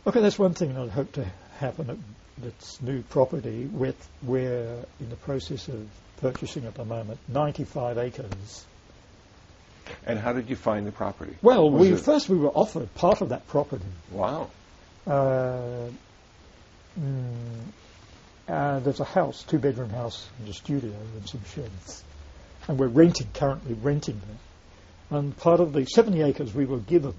okay, 0.07 0.21
that's 0.21 0.39
one 0.39 0.55
thing 0.55 0.77
I'd 0.77 0.91
hope 0.91 1.13
to 1.13 1.25
happen. 1.59 1.91
At, 1.91 1.97
that's 2.39 2.81
new 2.81 3.03
property. 3.03 3.67
With 3.67 3.97
we're 4.23 4.85
in 5.01 5.11
the 5.11 5.17
process 5.17 5.69
of 5.69 5.87
purchasing 6.19 6.65
at 6.67 6.75
the 6.75 6.85
moment 6.85 7.19
95 7.29 7.99
acres. 7.99 8.65
And 10.07 10.19
how 10.19 10.33
did 10.33 10.49
you 10.49 10.57
find 10.57 10.87
the 10.87 10.93
property? 10.93 11.37
Well, 11.43 11.69
we 11.71 11.95
first 11.97 12.29
we 12.29 12.39
were 12.39 12.51
offered 12.51 12.93
part 12.95 13.21
of 13.21 13.31
that 13.31 13.47
property. 13.49 13.85
Wow. 14.11 14.49
Uh, 15.07 15.89
mm, 16.99 17.65
uh, 18.49 18.81
there's 18.81 19.01
a 19.01 19.05
house, 19.05 19.43
two-bedroom 19.45 19.91
house, 19.91 20.29
and 20.39 20.49
a 20.49 20.53
studio 20.53 20.93
and 21.15 21.29
some 21.29 21.43
sheds, 21.55 22.03
and 22.69 22.79
we're 22.79 22.89
renting 22.89 23.29
currently 23.35 23.75
renting 23.75 24.17
it. 24.17 25.15
And 25.15 25.37
part 25.37 25.61
of 25.61 25.73
the 25.73 25.85
70 25.85 26.23
acres 26.23 26.55
we 26.55 26.65
were 26.65 26.79
given, 26.79 27.15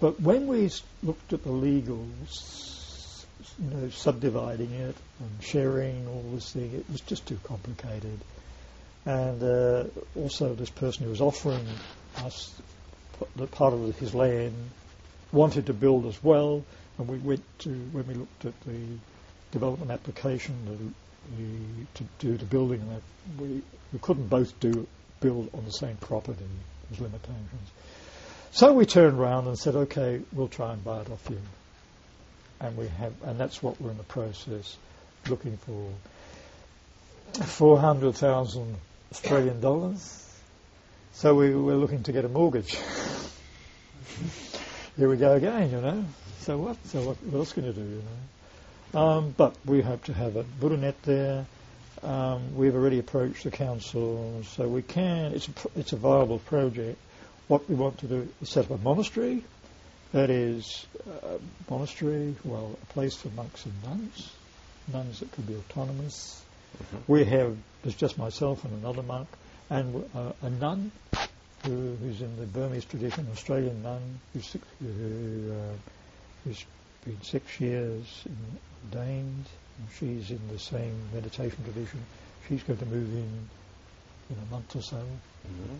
but 0.00 0.20
when 0.20 0.46
we 0.46 0.70
looked 1.02 1.32
at 1.32 1.42
the 1.42 1.50
legals, 1.50 3.24
you 3.58 3.70
know, 3.70 3.88
subdividing 3.90 4.72
it 4.72 4.94
and 5.20 5.30
sharing 5.40 6.06
all 6.06 6.24
this 6.32 6.52
thing, 6.52 6.72
it 6.72 6.84
was 6.90 7.00
just 7.00 7.26
too 7.26 7.38
complicated. 7.42 8.18
And 9.04 9.42
uh, 9.42 9.84
also, 10.16 10.54
this 10.54 10.70
person 10.70 11.04
who 11.04 11.10
was 11.10 11.20
offering 11.20 11.66
us 12.18 12.54
the 13.36 13.46
part 13.46 13.74
of 13.74 13.98
his 13.98 14.14
land 14.14 14.54
wanted 15.32 15.66
to 15.66 15.72
build 15.72 16.06
as 16.06 16.22
well, 16.22 16.64
and 16.98 17.08
we 17.08 17.18
went 17.18 17.42
to 17.60 17.70
when 17.70 18.06
we 18.06 18.14
looked 18.14 18.44
at 18.44 18.60
the 18.62 18.78
development 19.50 19.90
application 19.90 20.54
the, 20.66 21.42
the, 21.42 21.86
to 21.94 22.04
do 22.18 22.36
the 22.36 22.44
building, 22.44 22.86
that 22.90 23.42
we 23.42 23.62
we 23.92 23.98
couldn't 24.00 24.28
both 24.28 24.58
do 24.60 24.86
build 25.20 25.50
on 25.54 25.64
the 25.64 25.72
same 25.72 25.96
property. 25.96 26.44
There's 26.90 27.00
limitations. 27.00 27.70
So 28.50 28.72
we 28.72 28.86
turned 28.86 29.20
round 29.20 29.46
and 29.46 29.58
said, 29.58 29.74
okay, 29.74 30.22
we'll 30.32 30.48
try 30.48 30.72
and 30.72 30.82
buy 30.82 31.02
it 31.02 31.10
off 31.10 31.26
you, 31.30 31.40
and 32.60 32.76
we 32.76 32.88
have, 32.88 33.12
and 33.24 33.38
that's 33.38 33.62
what 33.62 33.80
we're 33.80 33.90
in 33.90 33.98
the 33.98 34.04
process 34.04 34.76
looking 35.28 35.56
for. 35.58 35.90
Four 37.44 37.78
hundred 37.78 38.14
thousand 38.14 38.76
Australian 39.12 39.60
dollars. 39.60 40.24
So 41.12 41.34
we 41.34 41.54
were 41.54 41.74
looking 41.74 42.02
to 42.04 42.12
get 42.12 42.24
a 42.24 42.28
mortgage. 42.28 42.78
Here 44.96 45.08
we 45.08 45.16
go 45.16 45.34
again, 45.34 45.70
you 45.70 45.80
know. 45.80 46.04
So 46.40 46.58
what? 46.58 46.76
So 46.86 47.00
what, 47.02 47.22
what 47.24 47.38
else 47.38 47.52
can 47.52 47.64
you 47.64 47.72
do, 47.72 47.80
you 47.80 47.96
know? 47.96 48.02
Um, 48.94 49.34
but 49.36 49.54
we 49.66 49.82
hope 49.82 50.04
to 50.04 50.14
have 50.14 50.36
a 50.36 50.44
BuddhaNet 50.44 50.94
there. 51.02 51.46
Um, 52.02 52.56
we've 52.56 52.74
already 52.74 52.98
approached 52.98 53.44
the 53.44 53.50
council, 53.50 54.42
so 54.44 54.68
we 54.68 54.82
can. 54.82 55.32
It's 55.32 55.48
a, 55.48 55.52
it's 55.76 55.92
a 55.92 55.96
viable 55.96 56.38
project. 56.38 56.98
What 57.48 57.68
we 57.68 57.74
want 57.74 57.98
to 57.98 58.06
do 58.06 58.28
is 58.40 58.48
set 58.50 58.66
up 58.66 58.70
a 58.70 58.82
monastery. 58.82 59.44
That 60.12 60.30
is, 60.30 60.86
a 61.06 61.38
monastery, 61.70 62.34
well, 62.44 62.78
a 62.82 62.86
place 62.92 63.14
for 63.14 63.28
monks 63.30 63.66
and 63.66 63.74
nuns, 63.84 64.32
nuns 64.90 65.20
that 65.20 65.30
could 65.32 65.46
be 65.46 65.56
autonomous. 65.56 66.42
Mhm. 66.78 66.98
We 67.08 67.24
have, 67.24 67.56
there's 67.82 67.94
just 67.94 68.16
myself 68.16 68.64
and 68.64 68.72
another 68.82 69.02
monk, 69.02 69.28
and 69.68 70.08
uh, 70.14 70.32
a 70.40 70.50
nun 70.50 70.92
who, 71.64 71.96
who's 71.96 72.22
in 72.22 72.36
the 72.38 72.46
Burmese 72.46 72.86
tradition, 72.86 73.26
an 73.26 73.32
Australian 73.32 73.82
nun 73.82 74.20
who's, 74.32 74.50
who, 74.80 75.52
uh, 75.52 75.74
who's 76.44 76.64
been 77.08 77.22
six 77.22 77.60
years 77.60 78.24
ordained. 78.92 79.46
And 79.78 79.88
she's 79.98 80.30
in 80.30 80.40
the 80.52 80.58
same 80.58 80.94
meditation 81.14 81.62
tradition. 81.64 82.00
She's 82.48 82.62
going 82.62 82.78
to 82.78 82.86
move 82.86 83.12
in 83.12 83.48
in 84.30 84.36
a 84.48 84.50
month 84.50 84.74
or 84.76 84.82
so. 84.82 84.96
Mhm. 84.96 85.78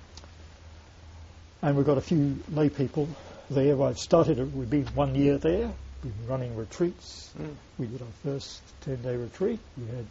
And 1.62 1.76
we've 1.76 1.86
got 1.86 1.98
a 1.98 2.02
few 2.02 2.38
lay 2.52 2.68
people 2.68 3.08
there. 3.50 3.80
I've 3.82 3.98
started, 3.98 4.38
it, 4.38 4.52
we've 4.52 4.70
been 4.70 4.86
one 4.94 5.14
year 5.14 5.38
there. 5.38 5.72
We've 6.04 6.16
been 6.16 6.28
running 6.28 6.56
retreats. 6.56 7.30
Mm. 7.38 7.54
We 7.78 7.86
did 7.86 8.00
our 8.02 8.08
first 8.22 8.60
10 8.82 9.02
day 9.02 9.16
retreat. 9.16 9.58
We 9.76 9.86
had 9.86 10.06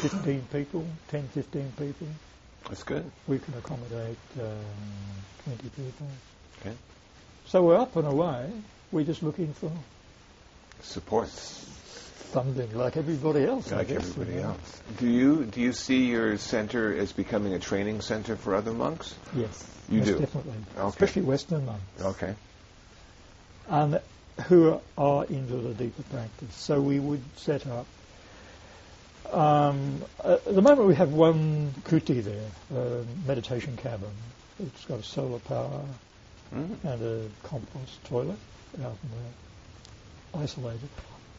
15 0.00 0.42
people, 0.52 0.84
10, 1.08 1.28
15 1.28 1.72
people. 1.78 2.08
That's 2.68 2.82
good. 2.82 3.08
We 3.28 3.38
can 3.38 3.54
accommodate 3.54 4.18
um, 4.40 4.58
20 5.44 5.68
people. 5.70 6.08
Okay. 6.60 6.74
So 7.46 7.62
we're 7.62 7.76
up 7.76 7.94
and 7.96 8.08
away. 8.08 8.50
We're 8.90 9.04
just 9.04 9.22
looking 9.22 9.54
for 9.54 9.70
Support. 10.82 11.28
funding 11.28 12.74
like 12.76 12.96
everybody 12.96 13.44
else. 13.44 13.70
Like 13.72 13.88
guess, 13.88 13.96
everybody 14.10 14.38
else. 14.38 14.82
Do 14.98 15.06
you 15.08 15.44
do 15.46 15.60
you 15.60 15.72
see 15.72 16.06
your 16.06 16.36
center 16.38 16.94
as 16.96 17.12
becoming 17.12 17.54
a 17.54 17.58
training 17.58 18.00
center 18.02 18.36
for 18.36 18.54
other 18.54 18.72
monks? 18.72 19.14
Yes, 19.34 19.64
You 19.88 20.02
do? 20.02 20.18
definitely. 20.18 20.52
Okay. 20.76 20.88
Especially 20.88 21.22
Western 21.22 21.64
monks. 21.66 22.02
Okay. 22.02 22.34
and 23.68 24.00
who 24.46 24.80
are 24.96 25.24
into 25.24 25.56
the 25.56 25.74
deeper 25.74 26.02
practice. 26.04 26.54
So 26.54 26.80
we 26.80 27.00
would 27.00 27.22
set 27.36 27.66
up. 27.66 27.86
Um, 29.32 30.02
at 30.24 30.44
the 30.44 30.62
moment, 30.62 30.86
we 30.88 30.94
have 30.94 31.12
one 31.12 31.74
kuti 31.84 32.22
there, 32.22 32.48
a 32.74 33.04
meditation 33.26 33.76
cabin. 33.76 34.10
It's 34.60 34.84
got 34.86 35.00
a 35.00 35.02
solar 35.02 35.38
power 35.40 35.82
Mm. 36.54 36.82
and 36.82 37.02
a 37.02 37.28
compost 37.46 38.02
toilet 38.04 38.38
out 38.82 38.96
in 39.02 39.10
there, 39.10 39.32
isolated. 40.34 40.88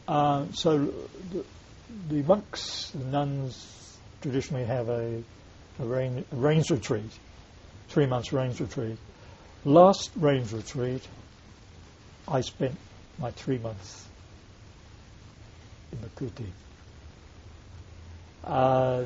Um, 0.08 0.52
so 0.54 0.92
the, 1.32 1.44
the 2.08 2.22
monks, 2.22 2.90
the 2.90 3.04
nuns, 3.04 3.98
traditionally 4.22 4.64
have 4.64 4.88
a, 4.88 5.22
a, 5.78 5.84
rain, 5.84 6.24
a 6.32 6.36
rains 6.36 6.70
retreat, 6.70 7.10
three 7.88 8.06
months 8.06 8.32
rains 8.32 8.60
retreat. 8.60 8.98
Last 9.64 10.10
rains 10.16 10.52
retreat, 10.52 11.06
I 12.26 12.40
spent 12.40 12.76
my 13.18 13.30
three 13.30 13.58
months 13.58 14.06
in 15.92 16.00
the 16.00 16.08
kuti. 16.08 16.46
Uh, 18.44 19.04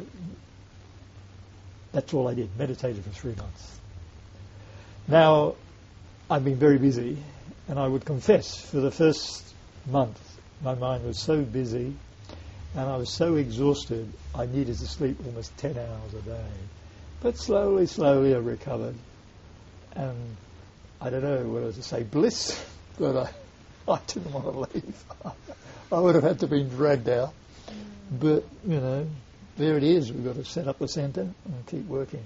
that's 1.92 2.12
all 2.12 2.28
I 2.28 2.34
did, 2.34 2.56
meditated 2.58 3.04
for 3.04 3.10
three 3.10 3.34
months. 3.34 3.78
Now, 5.06 5.54
I've 6.30 6.44
been 6.44 6.56
very 6.56 6.78
busy, 6.78 7.18
and 7.68 7.78
I 7.78 7.86
would 7.86 8.04
confess, 8.04 8.60
for 8.60 8.80
the 8.80 8.90
first 8.90 9.53
month, 9.86 10.20
my 10.62 10.74
mind 10.74 11.04
was 11.04 11.22
so 11.22 11.42
busy, 11.42 11.94
and 12.74 12.88
I 12.88 12.96
was 12.96 13.10
so 13.10 13.36
exhausted, 13.36 14.12
I 14.34 14.46
needed 14.46 14.78
to 14.78 14.86
sleep 14.86 15.18
almost 15.26 15.56
10 15.58 15.76
hours 15.76 16.14
a 16.14 16.22
day. 16.22 16.50
But 17.20 17.38
slowly, 17.38 17.86
slowly 17.86 18.34
I 18.34 18.38
recovered, 18.38 18.96
and 19.94 20.36
I 21.00 21.10
don't 21.10 21.22
know 21.22 21.42
whether 21.48 21.72
to 21.72 21.82
say 21.82 22.02
bliss, 22.02 22.64
but 22.98 23.16
I, 23.16 23.92
I 23.92 24.00
didn't 24.06 24.32
want 24.32 24.44
to 24.44 24.78
leave. 24.78 25.04
I 25.92 26.00
would 26.00 26.14
have 26.14 26.24
had 26.24 26.40
to 26.40 26.46
been 26.46 26.68
dragged 26.68 27.08
out. 27.08 27.32
Mm. 27.68 27.74
But, 28.20 28.44
you 28.66 28.80
know, 28.80 29.06
there 29.56 29.76
it 29.76 29.84
is. 29.84 30.12
We've 30.12 30.24
got 30.24 30.36
to 30.36 30.44
set 30.44 30.66
up 30.66 30.78
the 30.78 30.88
centre 30.88 31.22
and 31.44 31.66
keep 31.66 31.86
working. 31.86 32.24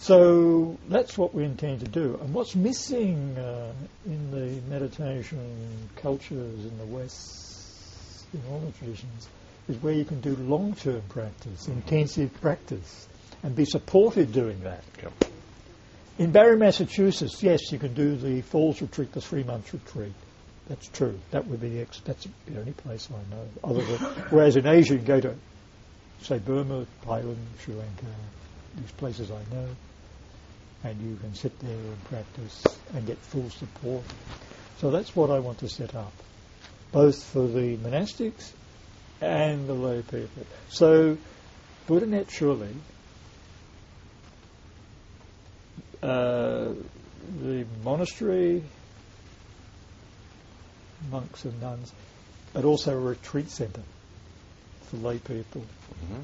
So 0.00 0.78
that's 0.88 1.18
what 1.18 1.34
we 1.34 1.44
intend 1.44 1.80
to 1.80 1.88
do. 1.88 2.18
And 2.22 2.32
what's 2.32 2.54
missing 2.54 3.36
uh, 3.36 3.72
in 4.06 4.30
the 4.30 4.60
meditation 4.70 5.88
cultures 5.96 6.64
in 6.64 6.78
the 6.78 6.86
West, 6.86 8.24
in 8.32 8.40
all 8.50 8.60
the 8.60 8.72
traditions, 8.72 9.28
is 9.68 9.76
where 9.82 9.92
you 9.92 10.04
can 10.04 10.20
do 10.20 10.36
long-term 10.36 11.02
practice, 11.08 11.68
intensive 11.68 12.32
practice, 12.40 13.08
and 13.42 13.54
be 13.54 13.64
supported 13.64 14.32
doing 14.32 14.60
that. 14.62 14.84
Yep. 15.02 15.12
In 16.18 16.32
Barre, 16.32 16.56
Massachusetts, 16.56 17.42
yes, 17.42 17.70
you 17.70 17.78
can 17.78 17.92
do 17.94 18.16
the 18.16 18.40
Falls 18.40 18.80
Retreat, 18.80 19.12
the 19.12 19.20
three-month 19.20 19.72
retreat. 19.72 20.14
That's 20.68 20.88
true. 20.88 21.18
That 21.32 21.46
would 21.48 21.60
be 21.60 21.70
the 21.70 21.80
ex- 21.80 22.00
that's 22.00 22.26
the 22.46 22.58
only 22.58 22.72
place 22.72 23.08
I 23.10 23.34
know. 23.34 23.48
Other 23.64 23.84
than 23.84 23.98
whereas 24.30 24.56
in 24.56 24.66
Asia, 24.66 24.94
you 24.94 25.00
go 25.00 25.20
to, 25.20 25.34
say, 26.22 26.38
Burma, 26.38 26.86
Thailand, 27.04 27.36
Sri 27.60 27.74
Lanka, 27.74 28.06
these 28.76 28.90
places 28.92 29.30
I 29.30 29.54
know, 29.54 29.66
and 30.84 31.00
you 31.00 31.16
can 31.16 31.34
sit 31.34 31.58
there 31.60 31.74
and 31.74 32.04
practice 32.04 32.62
and 32.94 33.06
get 33.06 33.18
full 33.18 33.50
support. 33.50 34.04
So 34.78 34.90
that's 34.90 35.14
what 35.16 35.30
I 35.30 35.38
want 35.40 35.58
to 35.58 35.68
set 35.68 35.94
up. 35.94 36.12
both 36.92 37.22
for 37.22 37.46
the 37.46 37.76
monastics 37.76 38.52
and 39.20 39.68
the 39.68 39.74
lay 39.74 40.02
people. 40.02 40.46
So, 40.70 41.18
Buddhanet 41.86 42.30
surely, 42.30 42.74
uh, 46.02 46.68
the 47.42 47.66
monastery, 47.84 48.62
monks 51.10 51.44
and 51.44 51.60
nuns, 51.60 51.92
but 52.52 52.64
also 52.64 52.94
a 52.94 52.98
retreat 52.98 53.50
centre 53.50 53.82
for 54.82 54.96
lay 54.96 55.18
people. 55.18 55.62
Mm-hmm. 55.62 56.22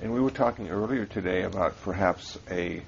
And 0.00 0.14
we 0.14 0.20
were 0.20 0.30
talking 0.30 0.70
earlier 0.70 1.04
today 1.04 1.42
about 1.42 1.80
perhaps 1.82 2.38
a 2.50 2.82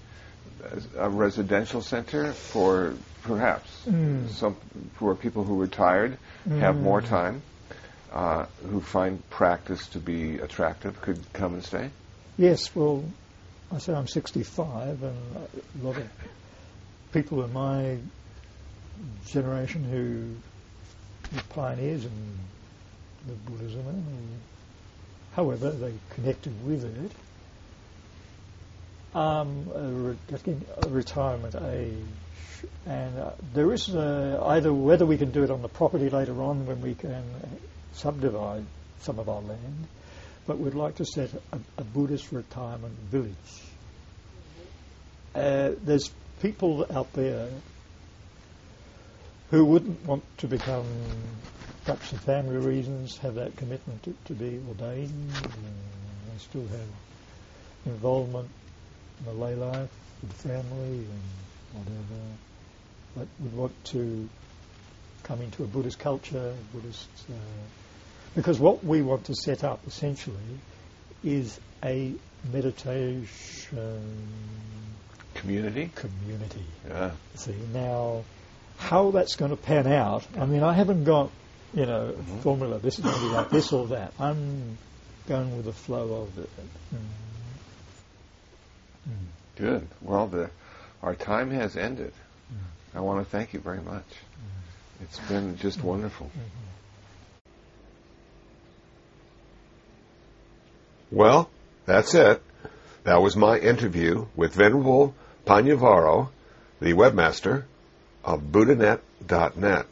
a 0.96 1.08
residential 1.08 1.80
center 1.82 2.32
for 2.32 2.94
perhaps 3.22 3.86
Mm. 3.86 4.28
some 4.30 4.56
for 4.94 5.14
people 5.14 5.44
who 5.44 5.56
retired 5.60 6.16
have 6.58 6.76
Mm. 6.76 6.82
more 6.82 7.00
time, 7.02 7.42
uh, 8.12 8.46
who 8.68 8.80
find 8.80 9.28
practice 9.30 9.86
to 9.88 9.98
be 9.98 10.38
attractive, 10.38 11.00
could 11.00 11.20
come 11.32 11.54
and 11.54 11.64
stay. 11.64 11.90
Yes, 12.38 12.74
well, 12.74 13.04
I 13.72 13.78
said 13.78 13.94
I'm 13.94 14.08
65, 14.08 15.02
and 15.02 15.16
a 15.36 15.84
lot 15.84 15.96
of 15.96 16.08
people 17.12 17.44
in 17.44 17.52
my 17.52 17.98
generation 19.26 19.84
who 19.84 21.36
were 21.36 21.42
pioneers 21.50 22.04
in 22.04 22.38
the 23.26 23.34
Buddhism, 23.34 23.86
and 23.86 24.40
however 25.34 25.70
they 25.70 25.92
connected 26.10 26.52
with 26.64 26.84
it, 26.84 27.12
um, 29.14 30.18
getting 30.28 30.64
retirement 30.88 31.54
age, 31.54 31.94
and 32.86 33.18
uh, 33.18 33.30
there 33.54 33.72
is 33.72 33.88
uh, 33.94 34.42
either 34.46 34.72
whether 34.72 35.06
we 35.06 35.16
can 35.16 35.30
do 35.30 35.42
it 35.42 35.50
on 35.50 35.62
the 35.62 35.68
property 35.68 36.10
later 36.10 36.40
on 36.42 36.66
when 36.66 36.80
we 36.80 36.94
can 36.94 37.24
subdivide 37.92 38.64
some 39.00 39.18
of 39.18 39.28
our 39.28 39.40
land, 39.40 39.86
but 40.46 40.58
we'd 40.58 40.74
like 40.74 40.96
to 40.96 41.04
set 41.04 41.30
a, 41.52 41.58
a 41.78 41.84
Buddhist 41.84 42.32
retirement 42.32 42.94
village. 43.10 43.34
Uh, 45.34 45.70
there's 45.84 46.10
people 46.40 46.86
out 46.92 47.12
there 47.12 47.48
who 49.50 49.64
wouldn't 49.64 50.04
want 50.06 50.22
to 50.38 50.46
become, 50.46 50.86
perhaps 51.84 52.10
for 52.10 52.16
family 52.16 52.56
reasons, 52.56 53.16
have 53.18 53.34
that 53.34 53.56
commitment 53.56 54.02
to, 54.02 54.14
to 54.26 54.32
be 54.32 54.60
ordained. 54.68 55.10
And 55.10 55.54
they 56.32 56.38
still 56.38 56.62
have 56.62 56.88
involvement 57.86 58.48
in 58.48 58.59
the 59.24 59.32
lay 59.32 59.54
life 59.54 59.88
with 60.22 60.30
the 60.30 60.48
family 60.48 60.98
and 60.98 61.22
whatever, 61.72 62.22
but 63.16 63.26
would 63.40 63.56
want 63.56 63.84
to 63.86 64.28
come 65.24 65.40
into 65.42 65.62
a 65.64 65.66
Buddhist 65.66 65.98
culture, 65.98 66.54
Buddhist. 66.72 67.08
Uh, 67.30 67.34
because 68.34 68.58
what 68.60 68.84
we 68.84 69.02
want 69.02 69.24
to 69.24 69.34
set 69.34 69.64
up 69.64 69.80
essentially 69.86 70.36
is 71.24 71.58
a 71.84 72.12
meditation 72.52 73.26
Community. 75.34 75.90
community. 75.94 76.64
Yeah. 76.88 77.10
See 77.36 77.54
now, 77.72 78.24
how 78.78 79.10
that's 79.10 79.36
going 79.36 79.50
to 79.50 79.56
pan 79.56 79.86
out. 79.86 80.26
I 80.38 80.46
mean, 80.46 80.62
I 80.62 80.72
haven't 80.74 81.04
got 81.04 81.30
you 81.74 81.86
know 81.86 82.08
a 82.08 82.12
Mhm. 82.12 82.40
formula. 82.42 82.78
This 82.78 82.98
is 82.98 83.04
going 83.04 83.16
to 83.16 83.22
be 83.22 83.28
like 83.28 83.50
this 83.50 83.72
or 83.72 83.86
that. 83.88 84.12
I'm 84.18 84.76
going 85.28 85.56
with 85.56 85.66
the 85.66 85.72
flow 85.72 86.22
of 86.22 86.38
it. 86.38 86.50
Mm. 86.94 86.98
Mm. 89.08 89.12
Good. 89.56 89.88
Well, 90.00 90.26
the 90.26 90.50
our 91.02 91.14
time 91.14 91.50
has 91.50 91.76
ended. 91.76 92.12
Mm. 92.52 92.98
I 92.98 93.00
want 93.00 93.24
to 93.24 93.30
thank 93.30 93.52
you 93.52 93.60
very 93.60 93.80
much. 93.80 94.04
It's 95.02 95.18
been 95.20 95.56
just 95.56 95.82
wonderful. 95.82 96.26
Mhm. 96.26 96.60
Well, 101.10 101.50
that's 101.86 102.14
it. 102.14 102.42
That 103.04 103.22
was 103.22 103.34
my 103.34 103.58
interview 103.58 104.26
with 104.36 104.54
Venerable 104.54 105.14
Pannyavaro, 105.46 106.28
the 106.80 106.92
webmaster 106.92 107.64
of 108.24 108.42
BuddhaNet.net. 108.52 109.86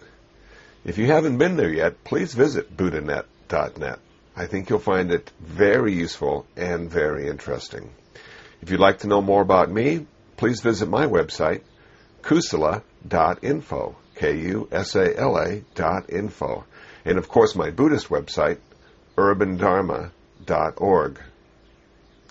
If 0.85 0.99
you 0.99 1.07
haven't 1.07 1.39
been 1.39 1.57
there 1.57 1.73
yet, 1.73 2.05
please 2.05 2.35
visit 2.35 2.77
BuddhaNet.net. 2.77 3.99
I 4.37 4.47
think 4.47 4.71
you'll 4.71 4.79
find 4.79 5.11
it 5.11 5.33
very 5.41 5.93
useful 5.93 6.47
and 6.57 6.89
very 6.89 7.27
interesting. 7.29 7.91
If 8.61 8.71
you'd 8.71 8.81
like 8.81 9.01
to 9.01 9.07
know 9.07 9.23
more 9.23 9.43
about 9.43 9.71
me, 9.71 10.07
please 10.37 10.61
visit 10.61 10.89
my 10.89 11.07
website, 11.07 11.63
kusala.info, 12.23 13.97
K-U-S-A-L-A 14.17 15.63
dot 15.75 16.11
info. 16.11 16.65
And 17.05 17.19
of 17.19 17.29
course 17.29 17.55
my 17.55 17.71
Buddhist 17.71 18.09
website, 18.09 18.59
urbandharma.org. 19.17 21.21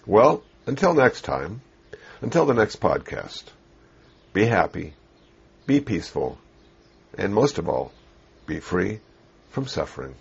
Well, 0.06 0.44
until 0.66 0.94
next 0.94 1.22
time, 1.22 1.62
until 2.22 2.46
the 2.46 2.54
next 2.54 2.80
podcast, 2.80 3.44
be 4.34 4.46
happy, 4.46 4.94
be 5.66 5.82
peaceful, 5.82 6.38
and 7.18 7.34
most 7.34 7.58
of 7.58 7.68
all, 7.68 7.92
be 8.46 8.60
free 8.60 9.00
from 9.50 9.68
suffering. 9.68 10.16